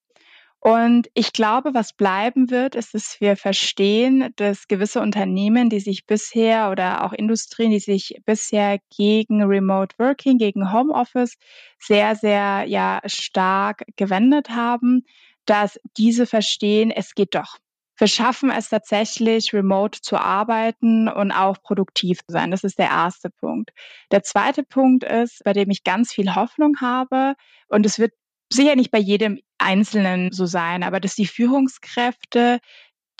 Und 0.62 1.08
ich 1.14 1.32
glaube, 1.32 1.72
was 1.72 1.94
bleiben 1.94 2.50
wird, 2.50 2.74
ist, 2.74 2.92
dass 2.92 3.18
wir 3.18 3.36
verstehen, 3.38 4.30
dass 4.36 4.68
gewisse 4.68 5.00
Unternehmen, 5.00 5.70
die 5.70 5.80
sich 5.80 6.04
bisher 6.06 6.70
oder 6.70 7.04
auch 7.04 7.14
Industrien, 7.14 7.70
die 7.70 7.80
sich 7.80 8.20
bisher 8.26 8.78
gegen 8.94 9.42
Remote 9.42 9.96
Working, 9.98 10.36
gegen 10.36 10.70
Homeoffice 10.70 11.38
sehr, 11.78 12.14
sehr 12.14 12.64
ja 12.66 13.00
stark 13.06 13.84
gewendet 13.96 14.50
haben, 14.50 15.06
dass 15.46 15.80
diese 15.96 16.26
verstehen, 16.26 16.90
es 16.90 17.14
geht 17.14 17.34
doch. 17.34 17.56
Wir 17.96 18.08
schaffen 18.08 18.50
es 18.50 18.70
tatsächlich, 18.70 19.52
remote 19.52 20.00
zu 20.00 20.16
arbeiten 20.16 21.06
und 21.08 21.32
auch 21.32 21.60
produktiv 21.62 22.20
zu 22.20 22.32
sein. 22.32 22.50
Das 22.50 22.64
ist 22.64 22.78
der 22.78 22.88
erste 22.88 23.28
Punkt. 23.28 23.72
Der 24.10 24.22
zweite 24.22 24.62
Punkt 24.62 25.04
ist, 25.04 25.42
bei 25.44 25.52
dem 25.52 25.70
ich 25.70 25.84
ganz 25.84 26.12
viel 26.12 26.34
Hoffnung 26.34 26.80
habe, 26.80 27.34
und 27.68 27.84
es 27.84 27.98
wird 27.98 28.12
sicher 28.52 28.76
nicht 28.76 28.90
bei 28.90 28.98
jedem 28.98 29.40
Einzelnen 29.58 30.32
so 30.32 30.46
sein, 30.46 30.82
aber 30.82 31.00
dass 31.00 31.14
die 31.14 31.26
Führungskräfte 31.26 32.60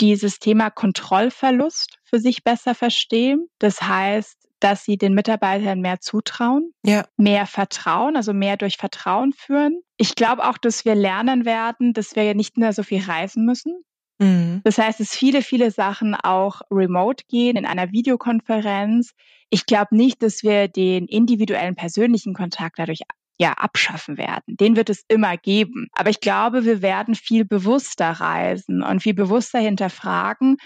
dieses 0.01 0.39
Thema 0.39 0.71
Kontrollverlust 0.71 1.99
für 2.05 2.19
sich 2.19 2.43
besser 2.43 2.75
verstehen. 2.75 3.49
Das 3.59 3.83
heißt, 3.83 4.37
dass 4.61 4.85
sie 4.85 4.99
den 4.99 5.15
Mitarbeitern 5.15 5.81
mehr 5.81 6.01
zutrauen, 6.01 6.73
ja. 6.85 7.07
mehr 7.17 7.47
Vertrauen, 7.47 8.17
also 8.17 8.33
mehr 8.33 8.57
durch 8.57 8.77
Vertrauen 8.77 9.33
führen. 9.33 9.81
Ich 9.97 10.15
glaube 10.15 10.47
auch, 10.47 10.59
dass 10.59 10.85
wir 10.85 10.95
lernen 10.95 11.45
werden, 11.45 11.93
dass 11.95 12.15
wir 12.15 12.35
nicht 12.35 12.59
mehr 12.59 12.73
so 12.73 12.83
viel 12.83 13.03
reisen 13.03 13.45
müssen. 13.45 13.83
Mhm. 14.19 14.61
Das 14.65 14.77
heißt, 14.77 15.01
dass 15.01 15.17
viele, 15.17 15.43
viele 15.43 15.71
Sachen 15.71 16.15
auch 16.15 16.61
remote 16.71 17.25
gehen, 17.29 17.57
in 17.57 17.67
einer 17.67 17.91
Videokonferenz. 17.91 19.13
Ich 19.49 19.65
glaube 19.65 19.97
nicht, 19.97 20.23
dass 20.23 20.43
wir 20.43 20.69
den 20.69 21.07
individuellen 21.07 21.75
persönlichen 21.75 22.35
Kontakt 22.35 22.79
dadurch 22.79 23.01
ja 23.41 23.55
abschaffen 23.55 24.19
werden. 24.19 24.57
Den 24.59 24.77
wird 24.77 24.91
es 24.91 25.03
immer 25.09 25.37
geben. 25.39 25.89
Aber 25.93 26.11
ich 26.11 26.21
glaube, 26.21 26.65
wir 26.67 26.83
werden 26.83 27.15
viel 27.15 27.47
bewusster 27.47 28.11
reisen 28.11 28.83
und 28.83 29.03
viel 29.03 29.15
bewusster 29.15 29.59
hinterfragen, 29.59 30.59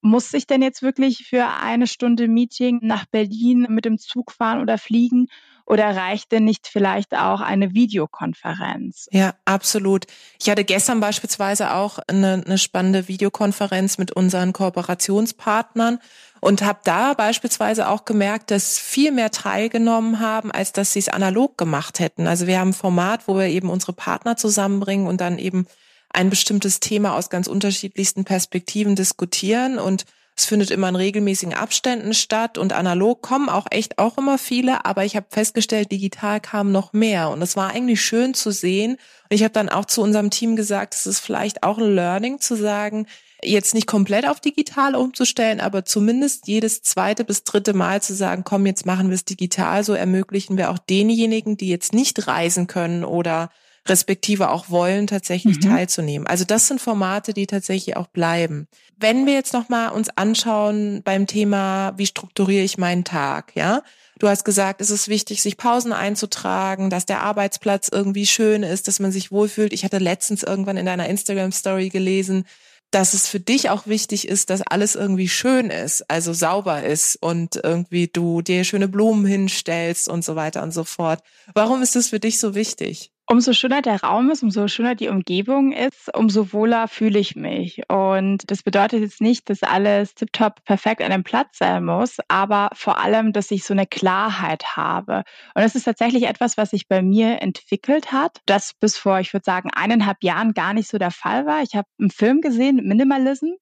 muss 0.00 0.32
ich 0.32 0.46
denn 0.46 0.62
jetzt 0.62 0.82
wirklich 0.82 1.26
für 1.28 1.46
eine 1.46 1.86
Stunde 1.86 2.28
Meeting 2.28 2.78
nach 2.82 3.04
Berlin 3.06 3.66
mit 3.68 3.84
dem 3.84 3.98
Zug 3.98 4.32
fahren 4.32 4.62
oder 4.62 4.78
fliegen? 4.78 5.26
Oder 5.70 5.94
reicht 5.94 6.32
denn 6.32 6.42
nicht 6.42 6.66
vielleicht 6.66 7.14
auch 7.16 7.40
eine 7.40 7.74
Videokonferenz? 7.74 9.06
Ja, 9.12 9.34
absolut. 9.44 10.08
Ich 10.40 10.50
hatte 10.50 10.64
gestern 10.64 10.98
beispielsweise 10.98 11.74
auch 11.74 12.00
eine, 12.08 12.42
eine 12.44 12.58
spannende 12.58 13.06
Videokonferenz 13.06 13.96
mit 13.96 14.10
unseren 14.10 14.52
Kooperationspartnern 14.52 16.00
und 16.40 16.62
habe 16.62 16.80
da 16.82 17.14
beispielsweise 17.14 17.88
auch 17.88 18.04
gemerkt, 18.04 18.50
dass 18.50 18.80
viel 18.80 19.12
mehr 19.12 19.30
teilgenommen 19.30 20.18
haben, 20.18 20.50
als 20.50 20.72
dass 20.72 20.92
sie 20.92 20.98
es 20.98 21.08
analog 21.08 21.56
gemacht 21.56 22.00
hätten. 22.00 22.26
Also 22.26 22.48
wir 22.48 22.58
haben 22.58 22.70
ein 22.70 22.74
Format, 22.74 23.28
wo 23.28 23.36
wir 23.36 23.46
eben 23.46 23.70
unsere 23.70 23.92
Partner 23.92 24.36
zusammenbringen 24.36 25.06
und 25.06 25.20
dann 25.20 25.38
eben 25.38 25.68
ein 26.12 26.30
bestimmtes 26.30 26.80
Thema 26.80 27.14
aus 27.14 27.30
ganz 27.30 27.46
unterschiedlichsten 27.46 28.24
Perspektiven 28.24 28.96
diskutieren 28.96 29.78
und 29.78 30.04
es 30.40 30.46
findet 30.46 30.70
immer 30.70 30.88
in 30.88 30.96
regelmäßigen 30.96 31.52
Abständen 31.52 32.14
statt 32.14 32.56
und 32.56 32.72
analog 32.72 33.20
kommen 33.20 33.50
auch 33.50 33.66
echt 33.70 33.98
auch 33.98 34.16
immer 34.16 34.38
viele, 34.38 34.86
aber 34.86 35.04
ich 35.04 35.14
habe 35.14 35.26
festgestellt, 35.28 35.92
digital 35.92 36.40
kamen 36.40 36.72
noch 36.72 36.94
mehr 36.94 37.28
und 37.28 37.42
es 37.42 37.56
war 37.56 37.68
eigentlich 37.70 38.00
schön 38.00 38.32
zu 38.32 38.50
sehen. 38.50 38.92
Und 38.92 38.98
ich 39.28 39.42
habe 39.42 39.52
dann 39.52 39.68
auch 39.68 39.84
zu 39.84 40.00
unserem 40.00 40.30
Team 40.30 40.56
gesagt, 40.56 40.94
es 40.94 41.06
ist 41.06 41.20
vielleicht 41.20 41.62
auch 41.62 41.76
ein 41.76 41.94
Learning 41.94 42.40
zu 42.40 42.56
sagen, 42.56 43.06
jetzt 43.42 43.74
nicht 43.74 43.86
komplett 43.86 44.26
auf 44.26 44.40
digital 44.40 44.94
umzustellen, 44.94 45.60
aber 45.60 45.84
zumindest 45.84 46.48
jedes 46.48 46.80
zweite 46.80 47.26
bis 47.26 47.44
dritte 47.44 47.74
Mal 47.74 48.00
zu 48.00 48.14
sagen, 48.14 48.42
komm, 48.42 48.64
jetzt 48.64 48.86
machen 48.86 49.10
wir 49.10 49.16
es 49.16 49.26
digital, 49.26 49.84
so 49.84 49.92
ermöglichen 49.92 50.56
wir 50.56 50.70
auch 50.70 50.78
denjenigen, 50.78 51.58
die 51.58 51.68
jetzt 51.68 51.92
nicht 51.92 52.26
reisen 52.26 52.66
können 52.66 53.04
oder 53.04 53.50
respektive 53.86 54.50
auch 54.50 54.70
wollen, 54.70 55.06
tatsächlich 55.06 55.56
mhm. 55.56 55.68
teilzunehmen. 55.70 56.26
Also 56.26 56.44
das 56.44 56.66
sind 56.66 56.80
Formate, 56.80 57.32
die 57.32 57.46
tatsächlich 57.46 57.96
auch 57.96 58.08
bleiben. 58.08 58.68
Wenn 58.98 59.26
wir 59.26 59.34
jetzt 59.34 59.54
nochmal 59.54 59.92
uns 59.92 60.10
anschauen 60.10 61.02
beim 61.02 61.26
Thema, 61.26 61.94
wie 61.96 62.06
strukturiere 62.06 62.64
ich 62.64 62.78
meinen 62.78 63.04
Tag, 63.04 63.52
ja? 63.54 63.82
Du 64.18 64.28
hast 64.28 64.44
gesagt, 64.44 64.82
es 64.82 64.90
ist 64.90 65.08
wichtig, 65.08 65.40
sich 65.40 65.56
Pausen 65.56 65.94
einzutragen, 65.94 66.90
dass 66.90 67.06
der 67.06 67.22
Arbeitsplatz 67.22 67.88
irgendwie 67.90 68.26
schön 68.26 68.62
ist, 68.62 68.86
dass 68.86 69.00
man 69.00 69.12
sich 69.12 69.32
wohlfühlt. 69.32 69.72
Ich 69.72 69.82
hatte 69.82 69.96
letztens 69.96 70.42
irgendwann 70.42 70.76
in 70.76 70.84
deiner 70.84 71.08
Instagram 71.08 71.52
Story 71.52 71.88
gelesen, 71.88 72.44
dass 72.90 73.14
es 73.14 73.28
für 73.28 73.40
dich 73.40 73.70
auch 73.70 73.86
wichtig 73.86 74.28
ist, 74.28 74.50
dass 74.50 74.62
alles 74.62 74.94
irgendwie 74.94 75.28
schön 75.28 75.70
ist, 75.70 76.10
also 76.10 76.32
sauber 76.32 76.82
ist 76.82 77.16
und 77.16 77.60
irgendwie 77.62 78.08
du 78.08 78.42
dir 78.42 78.64
schöne 78.64 78.88
Blumen 78.88 79.24
hinstellst 79.24 80.08
und 80.08 80.24
so 80.24 80.36
weiter 80.36 80.62
und 80.62 80.72
so 80.72 80.84
fort. 80.84 81.22
Warum 81.54 81.82
ist 81.82 81.96
das 81.96 82.08
für 82.08 82.20
dich 82.20 82.40
so 82.40 82.54
wichtig? 82.54 83.12
Umso 83.30 83.52
schöner 83.52 83.80
der 83.80 84.02
Raum 84.02 84.28
ist, 84.30 84.42
umso 84.42 84.66
schöner 84.66 84.96
die 84.96 85.06
Umgebung 85.06 85.70
ist, 85.70 86.12
umso 86.16 86.52
wohler 86.52 86.88
fühle 86.88 87.20
ich 87.20 87.36
mich. 87.36 87.80
Und 87.88 88.50
das 88.50 88.64
bedeutet 88.64 89.02
jetzt 89.02 89.20
nicht, 89.20 89.48
dass 89.48 89.62
alles 89.62 90.16
tiptop 90.16 90.64
perfekt 90.64 91.00
an 91.00 91.12
dem 91.12 91.22
Platz 91.22 91.58
sein 91.58 91.84
muss, 91.84 92.16
aber 92.26 92.70
vor 92.72 92.98
allem, 92.98 93.32
dass 93.32 93.52
ich 93.52 93.62
so 93.62 93.72
eine 93.72 93.86
Klarheit 93.86 94.76
habe. 94.76 95.22
Und 95.54 95.62
das 95.62 95.76
ist 95.76 95.84
tatsächlich 95.84 96.24
etwas, 96.24 96.56
was 96.56 96.70
sich 96.70 96.88
bei 96.88 97.02
mir 97.02 97.40
entwickelt 97.40 98.10
hat, 98.10 98.38
das 98.46 98.74
bis 98.74 98.98
vor, 98.98 99.20
ich 99.20 99.32
würde 99.32 99.44
sagen, 99.44 99.70
eineinhalb 99.72 100.24
Jahren 100.24 100.52
gar 100.52 100.74
nicht 100.74 100.88
so 100.88 100.98
der 100.98 101.12
Fall 101.12 101.46
war. 101.46 101.62
Ich 101.62 101.76
habe 101.76 101.86
einen 102.00 102.10
Film 102.10 102.40
gesehen, 102.40 102.80
Minimalism, 102.82 103.52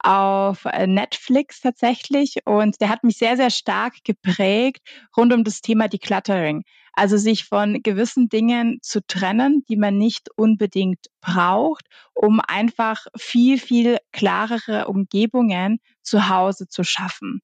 auf 0.00 0.64
Netflix 0.64 1.60
tatsächlich. 1.60 2.38
Und 2.44 2.80
der 2.80 2.88
hat 2.88 3.04
mich 3.04 3.18
sehr, 3.18 3.36
sehr 3.36 3.50
stark 3.50 3.94
geprägt 4.02 4.80
rund 5.16 5.32
um 5.32 5.44
das 5.44 5.60
Thema 5.60 5.86
Decluttering. 5.86 6.64
Also 6.92 7.16
sich 7.16 7.44
von 7.44 7.82
gewissen 7.82 8.28
Dingen 8.28 8.78
zu 8.82 9.04
trennen, 9.06 9.64
die 9.68 9.76
man 9.76 9.96
nicht 9.96 10.28
unbedingt 10.36 11.06
braucht, 11.20 11.86
um 12.14 12.40
einfach 12.40 13.06
viel, 13.16 13.58
viel 13.58 13.98
klarere 14.12 14.86
Umgebungen 14.88 15.80
zu 16.02 16.28
Hause 16.28 16.68
zu 16.68 16.84
schaffen. 16.84 17.40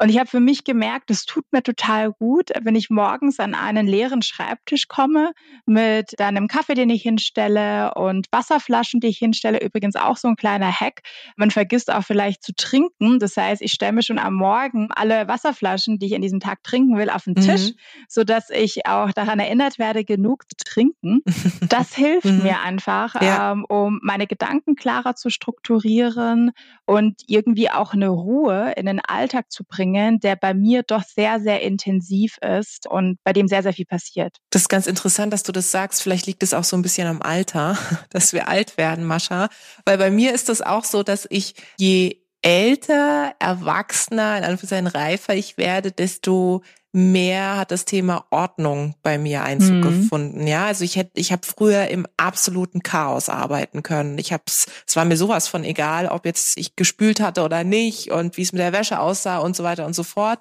Und 0.00 0.08
ich 0.08 0.18
habe 0.18 0.30
für 0.30 0.40
mich 0.40 0.64
gemerkt, 0.64 1.10
es 1.10 1.26
tut 1.26 1.44
mir 1.52 1.62
total 1.62 2.12
gut, 2.12 2.52
wenn 2.62 2.74
ich 2.74 2.88
morgens 2.88 3.38
an 3.38 3.54
einen 3.54 3.86
leeren 3.86 4.22
Schreibtisch 4.22 4.88
komme 4.88 5.32
mit 5.66 6.18
einem 6.18 6.48
Kaffee, 6.48 6.72
den 6.72 6.88
ich 6.88 7.02
hinstelle 7.02 7.92
und 7.94 8.26
Wasserflaschen, 8.32 9.00
die 9.00 9.08
ich 9.08 9.18
hinstelle. 9.18 9.60
Übrigens 9.62 9.96
auch 9.96 10.16
so 10.16 10.28
ein 10.28 10.36
kleiner 10.36 10.72
Hack. 10.72 11.02
Man 11.36 11.50
vergisst 11.50 11.92
auch 11.92 12.02
vielleicht 12.02 12.42
zu 12.42 12.54
trinken. 12.54 13.18
Das 13.18 13.36
heißt, 13.36 13.60
ich 13.60 13.72
stelle 13.72 13.92
mir 13.92 14.02
schon 14.02 14.18
am 14.18 14.32
Morgen 14.32 14.88
alle 14.90 15.28
Wasserflaschen, 15.28 15.98
die 15.98 16.06
ich 16.06 16.14
an 16.14 16.22
diesem 16.22 16.40
Tag 16.40 16.62
trinken 16.62 16.96
will, 16.96 17.10
auf 17.10 17.24
den 17.24 17.34
mhm. 17.34 17.42
Tisch, 17.42 17.72
so 18.08 18.24
dass 18.24 18.48
ich 18.48 18.86
auch 18.86 19.12
daran 19.12 19.38
erinnert 19.38 19.78
werde, 19.78 20.04
genug 20.04 20.44
zu 20.48 20.64
trinken. 20.64 21.20
Das 21.68 21.94
hilft 21.94 22.24
mhm. 22.24 22.42
mir 22.42 22.60
einfach, 22.60 23.20
ja. 23.20 23.52
ähm, 23.52 23.64
um 23.68 24.00
meine 24.02 24.26
Gedanken 24.26 24.76
klarer 24.76 25.14
zu 25.14 25.30
strukturieren 25.30 26.52
und 26.84 27.20
irgendwie 27.26 27.70
auch 27.70 27.92
eine 27.92 28.08
Ruhe 28.08 28.72
in 28.76 28.86
den 28.86 29.00
Alltag 29.00 29.52
zu 29.52 29.62
bringen 29.64 29.89
bringen, 29.90 30.20
der 30.20 30.36
bei 30.36 30.54
mir 30.54 30.82
doch 30.82 31.02
sehr, 31.02 31.40
sehr 31.40 31.62
intensiv 31.62 32.38
ist 32.38 32.86
und 32.86 33.18
bei 33.24 33.32
dem 33.32 33.48
sehr, 33.48 33.62
sehr 33.62 33.72
viel 33.72 33.86
passiert. 33.86 34.36
Das 34.50 34.62
ist 34.62 34.68
ganz 34.68 34.86
interessant, 34.86 35.32
dass 35.32 35.42
du 35.42 35.52
das 35.52 35.70
sagst. 35.70 36.02
Vielleicht 36.02 36.26
liegt 36.26 36.42
es 36.42 36.54
auch 36.54 36.64
so 36.64 36.76
ein 36.76 36.82
bisschen 36.82 37.06
am 37.06 37.22
Alter, 37.22 37.76
dass 38.10 38.32
wir 38.32 38.48
alt 38.48 38.76
werden, 38.76 39.04
Mascha. 39.04 39.48
Weil 39.84 39.98
bei 39.98 40.10
mir 40.10 40.32
ist 40.34 40.48
das 40.48 40.62
auch 40.62 40.84
so, 40.84 41.02
dass 41.02 41.26
ich 41.30 41.54
je 41.76 42.20
älter, 42.42 43.34
erwachsener, 43.38 44.38
in 44.38 44.44
Anführungszeichen 44.44 44.86
reifer 44.86 45.34
ich 45.34 45.58
werde, 45.58 45.92
desto 45.92 46.62
mehr 46.92 47.56
hat 47.56 47.70
das 47.70 47.84
Thema 47.84 48.26
Ordnung 48.30 48.94
bei 49.02 49.18
mir 49.18 49.42
Einzug 49.42 49.76
mhm. 49.76 49.82
gefunden. 49.82 50.46
Ja, 50.46 50.66
also 50.66 50.84
ich 50.84 50.96
hätte, 50.96 51.12
ich 51.14 51.30
habe 51.30 51.46
früher 51.46 51.88
im 51.88 52.06
absoluten 52.16 52.82
Chaos 52.82 53.28
arbeiten 53.28 53.82
können. 53.82 54.18
Ich 54.18 54.32
habe 54.32 54.42
es 54.46 54.66
war 54.96 55.04
mir 55.04 55.16
sowas 55.16 55.46
von 55.46 55.64
egal, 55.64 56.06
ob 56.06 56.26
jetzt 56.26 56.58
ich 56.58 56.76
gespült 56.76 57.20
hatte 57.20 57.42
oder 57.42 57.64
nicht 57.64 58.10
und 58.10 58.36
wie 58.36 58.42
es 58.42 58.52
mit 58.52 58.60
der 58.60 58.72
Wäsche 58.72 58.98
aussah 58.98 59.38
und 59.38 59.54
so 59.54 59.62
weiter 59.62 59.86
und 59.86 59.94
so 59.94 60.02
fort. 60.02 60.40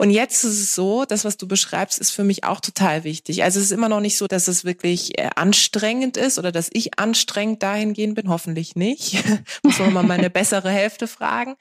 Und 0.00 0.10
jetzt 0.10 0.44
ist 0.44 0.60
es 0.60 0.74
so, 0.76 1.04
das, 1.04 1.24
was 1.24 1.38
du 1.38 1.48
beschreibst, 1.48 1.98
ist 1.98 2.12
für 2.12 2.22
mich 2.22 2.44
auch 2.44 2.60
total 2.60 3.02
wichtig. 3.02 3.42
Also 3.42 3.58
es 3.58 3.66
ist 3.66 3.72
immer 3.72 3.88
noch 3.88 3.98
nicht 3.98 4.16
so, 4.16 4.28
dass 4.28 4.46
es 4.46 4.64
wirklich 4.64 5.18
äh, 5.18 5.30
anstrengend 5.34 6.16
ist 6.16 6.38
oder 6.38 6.52
dass 6.52 6.70
ich 6.72 7.00
anstrengend 7.00 7.64
dahingehend 7.64 8.14
bin. 8.14 8.28
Hoffentlich 8.28 8.76
nicht. 8.76 9.16
Muss 9.64 9.80
man 9.80 9.92
mal 9.92 10.04
meine 10.04 10.30
bessere 10.30 10.70
Hälfte 10.70 11.08
fragen. 11.08 11.56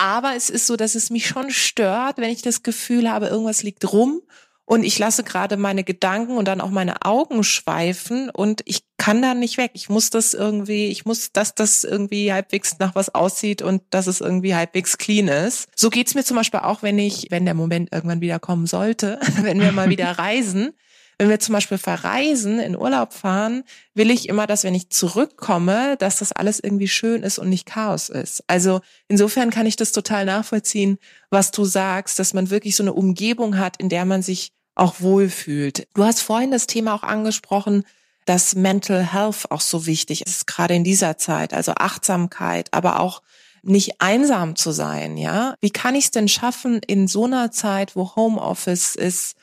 Aber 0.00 0.34
es 0.34 0.48
ist 0.48 0.66
so, 0.66 0.76
dass 0.76 0.94
es 0.94 1.10
mich 1.10 1.26
schon 1.26 1.50
stört, 1.50 2.16
wenn 2.16 2.30
ich 2.30 2.40
das 2.40 2.62
Gefühl 2.62 3.10
habe, 3.10 3.26
irgendwas 3.26 3.62
liegt 3.62 3.92
rum 3.92 4.22
und 4.64 4.82
ich 4.82 4.98
lasse 4.98 5.24
gerade 5.24 5.58
meine 5.58 5.84
Gedanken 5.84 6.38
und 6.38 6.48
dann 6.48 6.62
auch 6.62 6.70
meine 6.70 7.02
Augen 7.02 7.44
schweifen 7.44 8.30
und 8.30 8.62
ich 8.64 8.84
kann 8.96 9.20
da 9.20 9.34
nicht 9.34 9.58
weg. 9.58 9.72
Ich 9.74 9.90
muss 9.90 10.08
das 10.08 10.32
irgendwie, 10.32 10.86
ich 10.86 11.04
muss, 11.04 11.32
dass 11.32 11.54
das 11.54 11.84
irgendwie 11.84 12.32
halbwegs 12.32 12.78
nach 12.78 12.94
was 12.94 13.14
aussieht 13.14 13.60
und 13.60 13.82
dass 13.90 14.06
es 14.06 14.22
irgendwie 14.22 14.54
halbwegs 14.54 14.96
clean 14.96 15.28
ist. 15.28 15.68
So 15.76 15.90
geht's 15.90 16.14
mir 16.14 16.24
zum 16.24 16.38
Beispiel 16.38 16.60
auch, 16.60 16.82
wenn 16.82 16.98
ich, 16.98 17.26
wenn 17.28 17.44
der 17.44 17.52
Moment 17.52 17.92
irgendwann 17.92 18.22
wieder 18.22 18.38
kommen 18.38 18.66
sollte, 18.66 19.20
wenn 19.42 19.60
wir 19.60 19.72
mal 19.72 19.90
wieder 19.90 20.10
reisen, 20.18 20.72
wenn 21.20 21.28
wir 21.28 21.38
zum 21.38 21.52
Beispiel 21.52 21.76
verreisen, 21.76 22.60
in 22.60 22.74
Urlaub 22.74 23.12
fahren, 23.12 23.64
will 23.92 24.10
ich 24.10 24.26
immer, 24.30 24.46
dass 24.46 24.64
wenn 24.64 24.74
ich 24.74 24.88
zurückkomme, 24.88 25.98
dass 25.98 26.20
das 26.20 26.32
alles 26.32 26.60
irgendwie 26.60 26.88
schön 26.88 27.22
ist 27.22 27.38
und 27.38 27.50
nicht 27.50 27.66
Chaos 27.66 28.08
ist. 28.08 28.42
Also 28.46 28.80
insofern 29.06 29.50
kann 29.50 29.66
ich 29.66 29.76
das 29.76 29.92
total 29.92 30.24
nachvollziehen, 30.24 30.96
was 31.28 31.50
du 31.50 31.66
sagst, 31.66 32.18
dass 32.18 32.32
man 32.32 32.48
wirklich 32.48 32.74
so 32.74 32.82
eine 32.82 32.94
Umgebung 32.94 33.58
hat, 33.58 33.76
in 33.76 33.90
der 33.90 34.06
man 34.06 34.22
sich 34.22 34.52
auch 34.74 35.02
wohlfühlt. 35.02 35.86
Du 35.92 36.04
hast 36.04 36.20
vorhin 36.20 36.52
das 36.52 36.66
Thema 36.66 36.94
auch 36.94 37.02
angesprochen, 37.02 37.84
dass 38.24 38.54
Mental 38.54 39.12
Health 39.12 39.50
auch 39.50 39.60
so 39.60 39.84
wichtig 39.84 40.22
ist, 40.22 40.46
gerade 40.46 40.74
in 40.74 40.84
dieser 40.84 41.18
Zeit. 41.18 41.52
Also 41.52 41.72
Achtsamkeit, 41.74 42.72
aber 42.72 42.98
auch 42.98 43.20
nicht 43.62 44.00
einsam 44.00 44.56
zu 44.56 44.70
sein, 44.70 45.18
ja? 45.18 45.54
Wie 45.60 45.68
kann 45.68 45.94
ich 45.94 46.04
es 46.04 46.10
denn 46.12 46.28
schaffen, 46.28 46.80
in 46.86 47.08
so 47.08 47.26
einer 47.26 47.50
Zeit, 47.50 47.94
wo 47.94 48.16
Homeoffice 48.16 48.94
ist, 48.94 49.36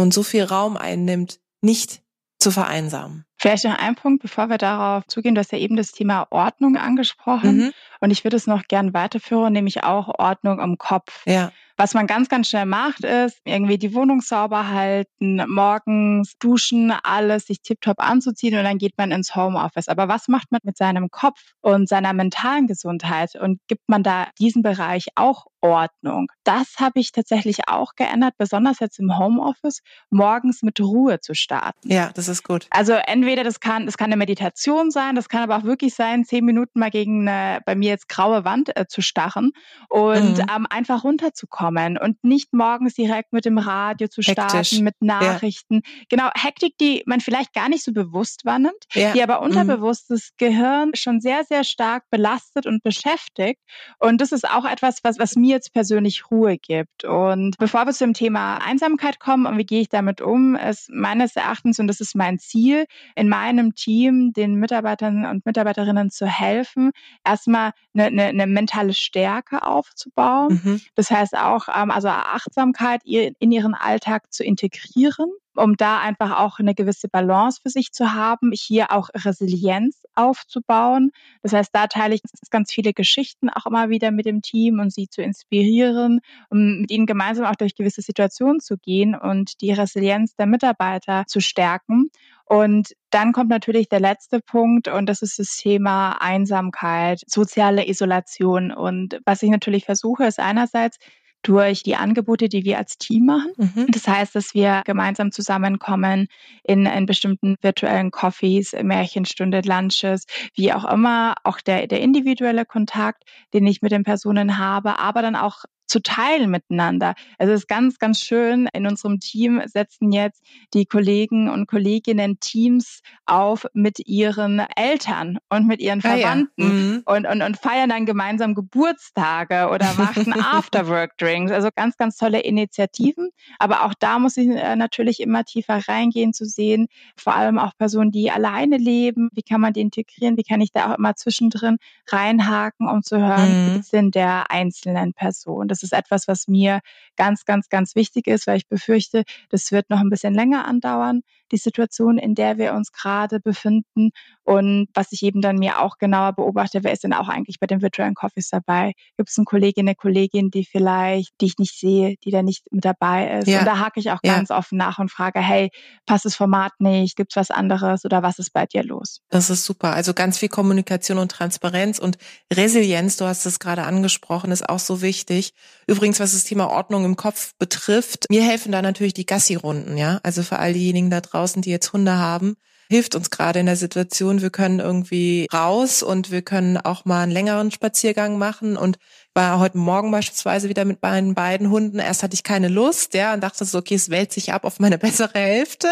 und 0.00 0.14
so 0.14 0.22
viel 0.22 0.44
Raum 0.44 0.76
einnimmt, 0.76 1.40
nicht 1.60 2.02
zu 2.38 2.50
vereinsamen. 2.50 3.24
Vielleicht 3.36 3.64
noch 3.64 3.78
ein 3.78 3.94
Punkt, 3.94 4.22
bevor 4.22 4.48
wir 4.48 4.58
darauf 4.58 5.06
zugehen. 5.06 5.34
Du 5.34 5.40
hast 5.40 5.52
ja 5.52 5.58
eben 5.58 5.76
das 5.76 5.92
Thema 5.92 6.26
Ordnung 6.30 6.76
angesprochen. 6.76 7.56
Mhm. 7.56 7.72
Und 8.00 8.10
ich 8.10 8.24
würde 8.24 8.36
es 8.36 8.46
noch 8.46 8.64
gern 8.68 8.94
weiterführen, 8.94 9.52
nämlich 9.52 9.84
auch 9.84 10.08
Ordnung 10.18 10.60
im 10.60 10.78
Kopf. 10.78 11.22
Ja. 11.26 11.52
Was 11.76 11.92
man 11.92 12.06
ganz, 12.06 12.28
ganz 12.28 12.48
schnell 12.48 12.66
macht, 12.66 13.00
ist 13.00 13.40
irgendwie 13.44 13.78
die 13.78 13.94
Wohnung 13.94 14.20
sauber 14.20 14.68
halten, 14.68 15.44
morgens 15.48 16.34
duschen, 16.38 16.92
alles 17.02 17.46
sich 17.46 17.62
tiptop 17.62 17.98
anzuziehen 17.98 18.56
und 18.56 18.62
dann 18.62 18.78
geht 18.78 18.96
man 18.96 19.10
ins 19.10 19.34
Homeoffice. 19.34 19.88
Aber 19.88 20.06
was 20.06 20.28
macht 20.28 20.52
man 20.52 20.60
mit 20.62 20.76
seinem 20.76 21.10
Kopf 21.10 21.40
und 21.62 21.88
seiner 21.88 22.12
mentalen 22.12 22.68
Gesundheit? 22.68 23.34
Und 23.34 23.60
gibt 23.66 23.88
man 23.88 24.04
da 24.04 24.28
diesen 24.38 24.62
Bereich 24.62 25.08
auch 25.16 25.46
Ordnung. 25.64 26.30
Das 26.44 26.76
habe 26.78 27.00
ich 27.00 27.10
tatsächlich 27.10 27.68
auch 27.68 27.94
geändert, 27.96 28.34
besonders 28.36 28.80
jetzt 28.80 28.98
im 28.98 29.18
Homeoffice, 29.18 29.80
morgens 30.10 30.62
mit 30.62 30.78
Ruhe 30.78 31.20
zu 31.20 31.34
starten. 31.34 31.90
Ja, 31.90 32.10
das 32.14 32.28
ist 32.28 32.44
gut. 32.44 32.66
Also 32.70 32.92
entweder 32.92 33.44
das 33.44 33.60
kann, 33.60 33.86
das 33.86 33.96
kann 33.96 34.06
eine 34.06 34.18
Meditation 34.18 34.90
sein, 34.90 35.14
das 35.14 35.30
kann 35.30 35.42
aber 35.42 35.56
auch 35.56 35.64
wirklich 35.64 35.94
sein, 35.94 36.24
zehn 36.26 36.44
Minuten 36.44 36.78
mal 36.78 36.90
gegen 36.90 37.26
eine 37.26 37.60
bei 37.64 37.74
mir 37.74 37.88
jetzt 37.88 38.10
graue 38.10 38.44
Wand 38.44 38.76
äh, 38.76 38.86
zu 38.86 39.00
starren 39.00 39.52
und 39.88 40.36
mhm. 40.36 40.46
ähm, 40.54 40.66
einfach 40.68 41.02
runterzukommen 41.02 41.96
und 41.96 42.22
nicht 42.22 42.52
morgens 42.52 42.94
direkt 42.94 43.32
mit 43.32 43.46
dem 43.46 43.56
Radio 43.56 44.08
zu 44.08 44.20
starten, 44.20 44.58
Hektisch. 44.58 44.80
mit 44.80 45.00
Nachrichten. 45.00 45.80
Ja. 45.82 46.04
Genau, 46.10 46.30
Hektik, 46.34 46.76
die 46.78 47.02
man 47.06 47.20
vielleicht 47.20 47.54
gar 47.54 47.70
nicht 47.70 47.84
so 47.84 47.92
bewusst 47.92 48.44
wahrnimmt, 48.44 48.84
ja. 48.92 49.12
die 49.12 49.22
aber 49.22 49.40
unterbewusst 49.40 50.10
mhm. 50.10 50.14
das 50.14 50.30
Gehirn 50.36 50.90
schon 50.94 51.22
sehr, 51.22 51.44
sehr 51.44 51.64
stark 51.64 52.04
belastet 52.10 52.66
und 52.66 52.82
beschäftigt. 52.82 53.60
Und 53.98 54.20
das 54.20 54.32
ist 54.32 54.46
auch 54.48 54.66
etwas, 54.66 54.98
was, 55.02 55.18
was 55.18 55.36
mir 55.36 55.53
jetzt 55.54 55.72
persönlich 55.72 56.30
Ruhe 56.30 56.58
gibt. 56.58 57.04
Und 57.04 57.56
bevor 57.58 57.86
wir 57.86 57.92
zum 57.92 58.12
Thema 58.12 58.58
Einsamkeit 58.58 59.18
kommen 59.18 59.46
und 59.46 59.58
wie 59.58 59.64
gehe 59.64 59.80
ich 59.80 59.88
damit 59.88 60.20
um, 60.20 60.56
ist 60.56 60.90
meines 60.90 61.36
Erachtens, 61.36 61.78
und 61.78 61.86
das 61.86 62.00
ist 62.00 62.14
mein 62.14 62.38
Ziel, 62.38 62.86
in 63.14 63.28
meinem 63.28 63.74
Team 63.74 64.32
den 64.32 64.56
Mitarbeitern 64.56 65.24
und 65.24 65.46
Mitarbeiterinnen 65.46 66.10
zu 66.10 66.26
helfen, 66.26 66.90
erstmal 67.24 67.72
eine, 67.94 68.06
eine, 68.06 68.24
eine 68.24 68.46
mentale 68.46 68.92
Stärke 68.92 69.62
aufzubauen. 69.62 70.60
Mhm. 70.62 70.80
Das 70.94 71.10
heißt 71.10 71.36
auch, 71.36 71.68
ähm, 71.74 71.90
also 71.90 72.08
Achtsamkeit 72.08 73.02
in 73.04 73.52
ihren 73.52 73.74
Alltag 73.74 74.32
zu 74.32 74.44
integrieren 74.44 75.30
um 75.56 75.76
da 75.76 76.00
einfach 76.00 76.38
auch 76.38 76.58
eine 76.58 76.74
gewisse 76.74 77.08
Balance 77.08 77.60
für 77.62 77.70
sich 77.70 77.92
zu 77.92 78.12
haben, 78.12 78.50
hier 78.52 78.92
auch 78.92 79.08
Resilienz 79.14 80.02
aufzubauen. 80.14 81.10
Das 81.42 81.52
heißt, 81.52 81.70
da 81.72 81.86
teile 81.86 82.14
ich 82.14 82.22
ganz 82.50 82.72
viele 82.72 82.92
Geschichten 82.92 83.50
auch 83.50 83.66
immer 83.66 83.88
wieder 83.88 84.10
mit 84.10 84.26
dem 84.26 84.42
Team 84.42 84.80
und 84.80 84.92
sie 84.92 85.08
zu 85.08 85.22
inspirieren, 85.22 86.20
um 86.50 86.80
mit 86.80 86.90
ihnen 86.90 87.06
gemeinsam 87.06 87.46
auch 87.46 87.56
durch 87.56 87.74
gewisse 87.74 88.02
Situationen 88.02 88.60
zu 88.60 88.76
gehen 88.78 89.14
und 89.14 89.60
die 89.60 89.72
Resilienz 89.72 90.34
der 90.36 90.46
Mitarbeiter 90.46 91.24
zu 91.26 91.40
stärken. 91.40 92.10
Und 92.46 92.94
dann 93.10 93.32
kommt 93.32 93.48
natürlich 93.48 93.88
der 93.88 94.00
letzte 94.00 94.40
Punkt 94.40 94.88
und 94.88 95.06
das 95.06 95.22
ist 95.22 95.38
das 95.38 95.56
Thema 95.56 96.20
Einsamkeit, 96.20 97.20
soziale 97.26 97.88
Isolation. 97.88 98.70
Und 98.70 99.20
was 99.24 99.42
ich 99.42 99.50
natürlich 99.50 99.86
versuche, 99.86 100.24
ist 100.24 100.38
einerseits 100.38 100.98
durch 101.44 101.82
die 101.82 101.94
Angebote, 101.94 102.48
die 102.48 102.64
wir 102.64 102.78
als 102.78 102.98
Team 102.98 103.26
machen. 103.26 103.52
Mhm. 103.56 103.86
Das 103.90 104.08
heißt, 104.08 104.34
dass 104.34 104.54
wir 104.54 104.82
gemeinsam 104.84 105.30
zusammenkommen 105.30 106.26
in, 106.64 106.86
in 106.86 107.06
bestimmten 107.06 107.56
virtuellen 107.60 108.10
Coffees, 108.10 108.72
Märchenstunde, 108.72 109.60
Lunches, 109.64 110.24
wie 110.54 110.72
auch 110.72 110.84
immer, 110.84 111.34
auch 111.44 111.60
der, 111.60 111.86
der 111.86 112.00
individuelle 112.00 112.64
Kontakt, 112.64 113.24
den 113.52 113.66
ich 113.66 113.82
mit 113.82 113.92
den 113.92 114.04
Personen 114.04 114.58
habe, 114.58 114.98
aber 114.98 115.22
dann 115.22 115.36
auch 115.36 115.64
zu 115.94 116.02
teilen 116.02 116.50
miteinander. 116.50 117.14
Also 117.38 117.52
es 117.52 117.60
ist 117.60 117.68
ganz, 117.68 118.00
ganz 118.00 118.18
schön. 118.18 118.68
In 118.72 118.88
unserem 118.88 119.20
Team 119.20 119.62
setzen 119.66 120.10
jetzt 120.10 120.42
die 120.74 120.86
Kollegen 120.86 121.48
und 121.48 121.68
Kolleginnen 121.68 122.40
Teams 122.40 123.00
auf 123.26 123.64
mit 123.74 124.00
ihren 124.08 124.58
Eltern 124.74 125.38
und 125.50 125.68
mit 125.68 125.80
ihren 125.80 126.00
Verwandten 126.00 126.62
ah, 126.62 126.64
ja. 126.64 126.68
mhm. 126.68 127.02
und, 127.04 127.26
und, 127.28 127.42
und 127.42 127.56
feiern 127.58 127.90
dann 127.90 128.06
gemeinsam 128.06 128.56
Geburtstage 128.56 129.68
oder 129.72 129.94
machen 129.94 130.32
Afterwork-Drinks. 130.42 131.52
Also 131.52 131.68
ganz, 131.72 131.96
ganz 131.96 132.16
tolle 132.16 132.40
Initiativen. 132.40 133.30
Aber 133.60 133.84
auch 133.84 133.94
da 133.96 134.18
muss 134.18 134.36
ich 134.36 134.48
äh, 134.48 134.74
natürlich 134.74 135.20
immer 135.20 135.44
tiefer 135.44 135.80
reingehen 135.86 136.32
zu 136.32 136.44
sehen, 136.44 136.88
vor 137.16 137.36
allem 137.36 137.60
auch 137.60 137.70
Personen, 137.78 138.10
die 138.10 138.32
alleine 138.32 138.78
leben. 138.78 139.28
Wie 139.32 139.42
kann 139.42 139.60
man 139.60 139.72
die 139.72 139.80
integrieren? 139.80 140.36
Wie 140.36 140.42
kann 140.42 140.60
ich 140.60 140.72
da 140.72 140.90
auch 140.90 140.98
immer 140.98 141.14
zwischendrin 141.14 141.76
reinhaken, 142.08 142.88
um 142.88 143.04
zu 143.04 143.16
hören, 143.16 143.74
mhm. 143.74 143.76
wie 143.76 143.82
sind 143.82 144.16
der 144.16 144.50
einzelnen 144.50 145.12
Person? 145.12 145.68
Das 145.68 145.83
ist 145.84 145.92
etwas, 145.92 146.26
was 146.26 146.48
mir 146.48 146.80
ganz, 147.16 147.44
ganz, 147.44 147.68
ganz 147.68 147.94
wichtig 147.94 148.26
ist, 148.26 148.46
weil 148.46 148.56
ich 148.56 148.68
befürchte, 148.68 149.22
das 149.50 149.70
wird 149.70 149.90
noch 149.90 150.00
ein 150.00 150.10
bisschen 150.10 150.34
länger 150.34 150.66
andauern, 150.66 151.22
die 151.52 151.56
Situation, 151.58 152.18
in 152.18 152.34
der 152.34 152.58
wir 152.58 152.74
uns 152.74 152.92
gerade 152.92 153.40
befinden. 153.40 154.10
Und 154.42 154.88
was 154.94 155.12
ich 155.12 155.22
eben 155.22 155.40
dann 155.40 155.56
mir 155.56 155.80
auch 155.80 155.98
genauer 155.98 156.32
beobachte, 156.32 156.82
wer 156.82 156.92
ist 156.92 157.04
denn 157.04 157.12
auch 157.12 157.28
eigentlich 157.28 157.58
bei 157.60 157.66
den 157.66 157.82
virtuellen 157.82 158.14
Coffees 158.14 158.48
dabei? 158.50 158.92
Gibt 159.16 159.30
es 159.30 159.38
eine 159.38 159.44
Kollegin, 159.44 159.86
eine 159.86 159.94
Kollegin, 159.94 160.50
die 160.50 160.64
vielleicht, 160.64 161.32
die 161.40 161.46
ich 161.46 161.58
nicht 161.58 161.78
sehe, 161.78 162.16
die 162.24 162.30
da 162.30 162.42
nicht 162.42 162.64
mit 162.70 162.84
dabei 162.84 163.38
ist? 163.38 163.48
Ja. 163.48 163.60
Und 163.60 163.66
da 163.66 163.78
hake 163.78 164.00
ich 164.00 164.10
auch 164.10 164.20
ja. 164.24 164.34
ganz 164.34 164.50
offen 164.50 164.78
nach 164.78 164.98
und 164.98 165.10
frage, 165.10 165.40
hey, 165.40 165.70
passt 166.06 166.24
das 166.24 166.34
Format 166.34 166.72
nicht? 166.78 167.16
Gibt 167.16 167.32
es 167.32 167.36
was 167.36 167.50
anderes 167.50 168.04
oder 168.04 168.22
was 168.22 168.38
ist 168.38 168.52
bei 168.52 168.66
dir 168.66 168.82
los? 168.82 169.20
Das 169.30 169.50
ist 169.50 169.64
super. 169.64 169.92
Also 169.92 170.14
ganz 170.14 170.38
viel 170.38 170.48
Kommunikation 170.48 171.18
und 171.18 171.30
Transparenz 171.30 171.98
und 171.98 172.18
Resilienz, 172.52 173.16
du 173.16 173.26
hast 173.26 173.46
es 173.46 173.58
gerade 173.58 173.84
angesprochen, 173.84 174.50
ist 174.50 174.68
auch 174.68 174.78
so 174.78 175.02
wichtig. 175.02 175.52
Übrigens, 175.86 176.20
was 176.20 176.32
das 176.32 176.44
Thema 176.44 176.70
Ordnung 176.70 177.04
im 177.04 177.16
Kopf 177.16 177.54
betrifft, 177.58 178.26
mir 178.30 178.42
helfen 178.42 178.72
da 178.72 178.80
natürlich 178.82 179.14
die 179.14 179.26
Gassi-Runden, 179.26 179.96
ja. 179.96 180.20
Also 180.22 180.42
für 180.42 180.58
all 180.58 180.72
diejenigen 180.72 181.10
da 181.10 181.20
draußen, 181.20 181.62
die 181.62 181.70
jetzt 181.70 181.92
Hunde 181.92 182.16
haben, 182.16 182.56
hilft 182.88 183.14
uns 183.14 183.30
gerade 183.30 183.60
in 183.60 183.66
der 183.66 183.76
Situation. 183.76 184.42
Wir 184.42 184.50
können 184.50 184.80
irgendwie 184.80 185.46
raus 185.52 186.02
und 186.02 186.30
wir 186.30 186.42
können 186.42 186.76
auch 186.76 187.04
mal 187.04 187.22
einen 187.22 187.32
längeren 187.32 187.70
Spaziergang 187.70 188.38
machen 188.38 188.76
und 188.76 188.98
war 189.34 189.58
heute 189.58 189.78
Morgen 189.78 190.10
beispielsweise 190.10 190.68
wieder 190.68 190.84
mit 190.84 191.02
meinen 191.02 191.34
beiden 191.34 191.70
Hunden. 191.70 191.98
Erst 191.98 192.22
hatte 192.22 192.34
ich 192.34 192.44
keine 192.44 192.68
Lust, 192.68 193.14
ja, 193.14 193.34
und 193.34 193.40
dachte 193.42 193.64
so, 193.64 193.78
okay, 193.78 193.94
es 193.94 194.10
wählt 194.10 194.32
sich 194.32 194.52
ab 194.52 194.64
auf 194.64 194.80
meine 194.80 194.98
bessere 195.04 195.38
Hälfte. 195.38 195.88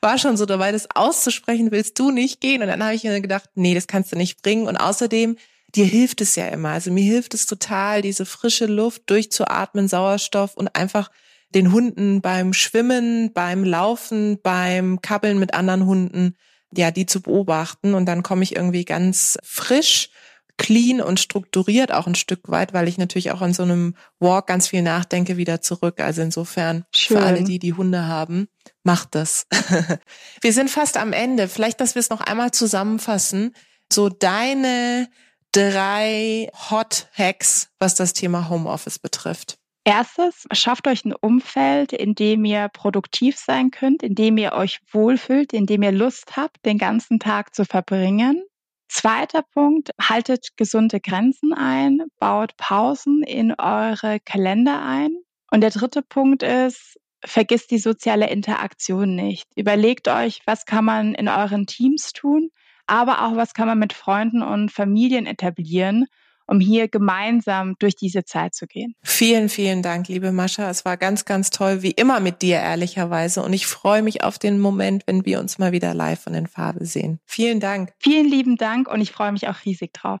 War 0.00 0.18
schon 0.18 0.36
so 0.36 0.46
dabei, 0.46 0.72
das 0.72 0.88
auszusprechen, 0.94 1.70
willst 1.70 1.98
du 1.98 2.10
nicht 2.10 2.40
gehen? 2.40 2.62
Und 2.62 2.68
dann 2.68 2.82
habe 2.82 2.94
ich 2.94 3.04
mir 3.04 3.20
gedacht, 3.20 3.50
nee, 3.54 3.74
das 3.74 3.86
kannst 3.86 4.12
du 4.12 4.16
nicht 4.16 4.42
bringen. 4.42 4.66
Und 4.66 4.76
außerdem 4.76 5.36
dir 5.74 5.84
hilft 5.84 6.20
es 6.20 6.36
ja 6.36 6.48
immer. 6.48 6.70
Also 6.70 6.90
mir 6.90 7.04
hilft 7.04 7.34
es 7.34 7.46
total, 7.46 8.02
diese 8.02 8.26
frische 8.26 8.66
Luft 8.66 9.02
durchzuatmen, 9.06 9.88
Sauerstoff 9.88 10.54
und 10.54 10.74
einfach 10.74 11.10
den 11.54 11.72
Hunden 11.72 12.20
beim 12.20 12.52
Schwimmen, 12.52 13.32
beim 13.32 13.64
Laufen, 13.64 14.38
beim 14.42 15.00
Kabbeln 15.00 15.38
mit 15.38 15.54
anderen 15.54 15.86
Hunden, 15.86 16.36
ja, 16.74 16.90
die 16.90 17.06
zu 17.06 17.22
beobachten. 17.22 17.94
Und 17.94 18.06
dann 18.06 18.22
komme 18.22 18.42
ich 18.42 18.56
irgendwie 18.56 18.84
ganz 18.84 19.38
frisch, 19.42 20.10
clean 20.58 21.00
und 21.00 21.20
strukturiert 21.20 21.92
auch 21.92 22.06
ein 22.06 22.16
Stück 22.16 22.48
weit, 22.48 22.74
weil 22.74 22.88
ich 22.88 22.98
natürlich 22.98 23.30
auch 23.30 23.40
an 23.40 23.54
so 23.54 23.62
einem 23.62 23.94
Walk 24.18 24.48
ganz 24.48 24.68
viel 24.68 24.82
nachdenke, 24.82 25.36
wieder 25.36 25.62
zurück. 25.62 26.00
Also 26.00 26.20
insofern 26.20 26.84
Schön. 26.94 27.16
für 27.16 27.22
alle, 27.22 27.44
die 27.44 27.58
die 27.58 27.74
Hunde 27.74 28.06
haben, 28.06 28.48
macht 28.82 29.14
das. 29.14 29.46
wir 30.40 30.52
sind 30.52 30.68
fast 30.68 30.96
am 30.96 31.12
Ende. 31.12 31.48
Vielleicht, 31.48 31.80
dass 31.80 31.94
wir 31.94 32.00
es 32.00 32.10
noch 32.10 32.20
einmal 32.20 32.50
zusammenfassen. 32.50 33.54
So 33.90 34.08
deine 34.08 35.08
drei 35.52 36.50
Hot 36.70 37.08
Hacks, 37.16 37.70
was 37.78 37.94
das 37.94 38.12
Thema 38.12 38.48
Homeoffice 38.48 38.98
betrifft? 38.98 39.58
Erstes, 39.84 40.46
schafft 40.52 40.86
euch 40.86 41.04
ein 41.04 41.14
Umfeld, 41.14 41.94
in 41.94 42.14
dem 42.14 42.44
ihr 42.44 42.68
produktiv 42.68 43.38
sein 43.38 43.70
könnt, 43.70 44.02
in 44.02 44.14
dem 44.14 44.36
ihr 44.36 44.52
euch 44.52 44.80
wohlfühlt, 44.92 45.54
in 45.54 45.64
dem 45.64 45.82
ihr 45.82 45.92
Lust 45.92 46.36
habt, 46.36 46.64
den 46.66 46.76
ganzen 46.76 47.18
Tag 47.18 47.54
zu 47.54 47.64
verbringen. 47.64 48.42
Zweiter 48.90 49.42
Punkt, 49.42 49.90
haltet 50.00 50.56
gesunde 50.56 51.00
Grenzen 51.00 51.54
ein, 51.54 52.02
baut 52.18 52.56
Pausen 52.56 53.22
in 53.22 53.54
eure 53.58 54.20
Kalender 54.20 54.82
ein. 54.82 55.16
Und 55.50 55.62
der 55.62 55.70
dritte 55.70 56.02
Punkt 56.02 56.42
ist, 56.42 56.98
vergisst 57.24 57.70
die 57.70 57.78
soziale 57.78 58.28
Interaktion 58.28 59.14
nicht. 59.14 59.46
Überlegt 59.56 60.08
euch, 60.08 60.40
was 60.46 60.66
kann 60.66 60.84
man 60.84 61.14
in 61.14 61.28
euren 61.28 61.66
Teams 61.66 62.12
tun, 62.12 62.50
aber 62.88 63.24
auch 63.26 63.36
was 63.36 63.54
kann 63.54 63.68
man 63.68 63.78
mit 63.78 63.92
Freunden 63.92 64.42
und 64.42 64.72
Familien 64.72 65.26
etablieren, 65.26 66.06
um 66.46 66.60
hier 66.60 66.88
gemeinsam 66.88 67.76
durch 67.78 67.94
diese 67.94 68.24
Zeit 68.24 68.54
zu 68.54 68.66
gehen. 68.66 68.94
Vielen, 69.02 69.48
vielen 69.48 69.82
Dank, 69.82 70.08
liebe 70.08 70.32
Mascha. 70.32 70.70
Es 70.70 70.84
war 70.84 70.96
ganz, 70.96 71.26
ganz 71.26 71.50
toll, 71.50 71.82
wie 71.82 71.90
immer 71.90 72.20
mit 72.20 72.42
dir, 72.42 72.56
ehrlicherweise. 72.56 73.42
Und 73.42 73.52
ich 73.52 73.66
freue 73.66 74.02
mich 74.02 74.24
auf 74.24 74.38
den 74.38 74.58
Moment, 74.58 75.04
wenn 75.06 75.26
wir 75.26 75.40
uns 75.40 75.58
mal 75.58 75.72
wieder 75.72 75.92
live 75.94 76.20
von 76.20 76.32
den 76.32 76.46
Farbe 76.46 76.86
sehen. 76.86 77.20
Vielen 77.26 77.60
Dank. 77.60 77.92
Vielen 77.98 78.26
lieben 78.26 78.56
Dank 78.56 78.88
und 78.88 79.00
ich 79.00 79.12
freue 79.12 79.32
mich 79.32 79.46
auch 79.48 79.64
riesig 79.64 79.92
drauf. 79.92 80.20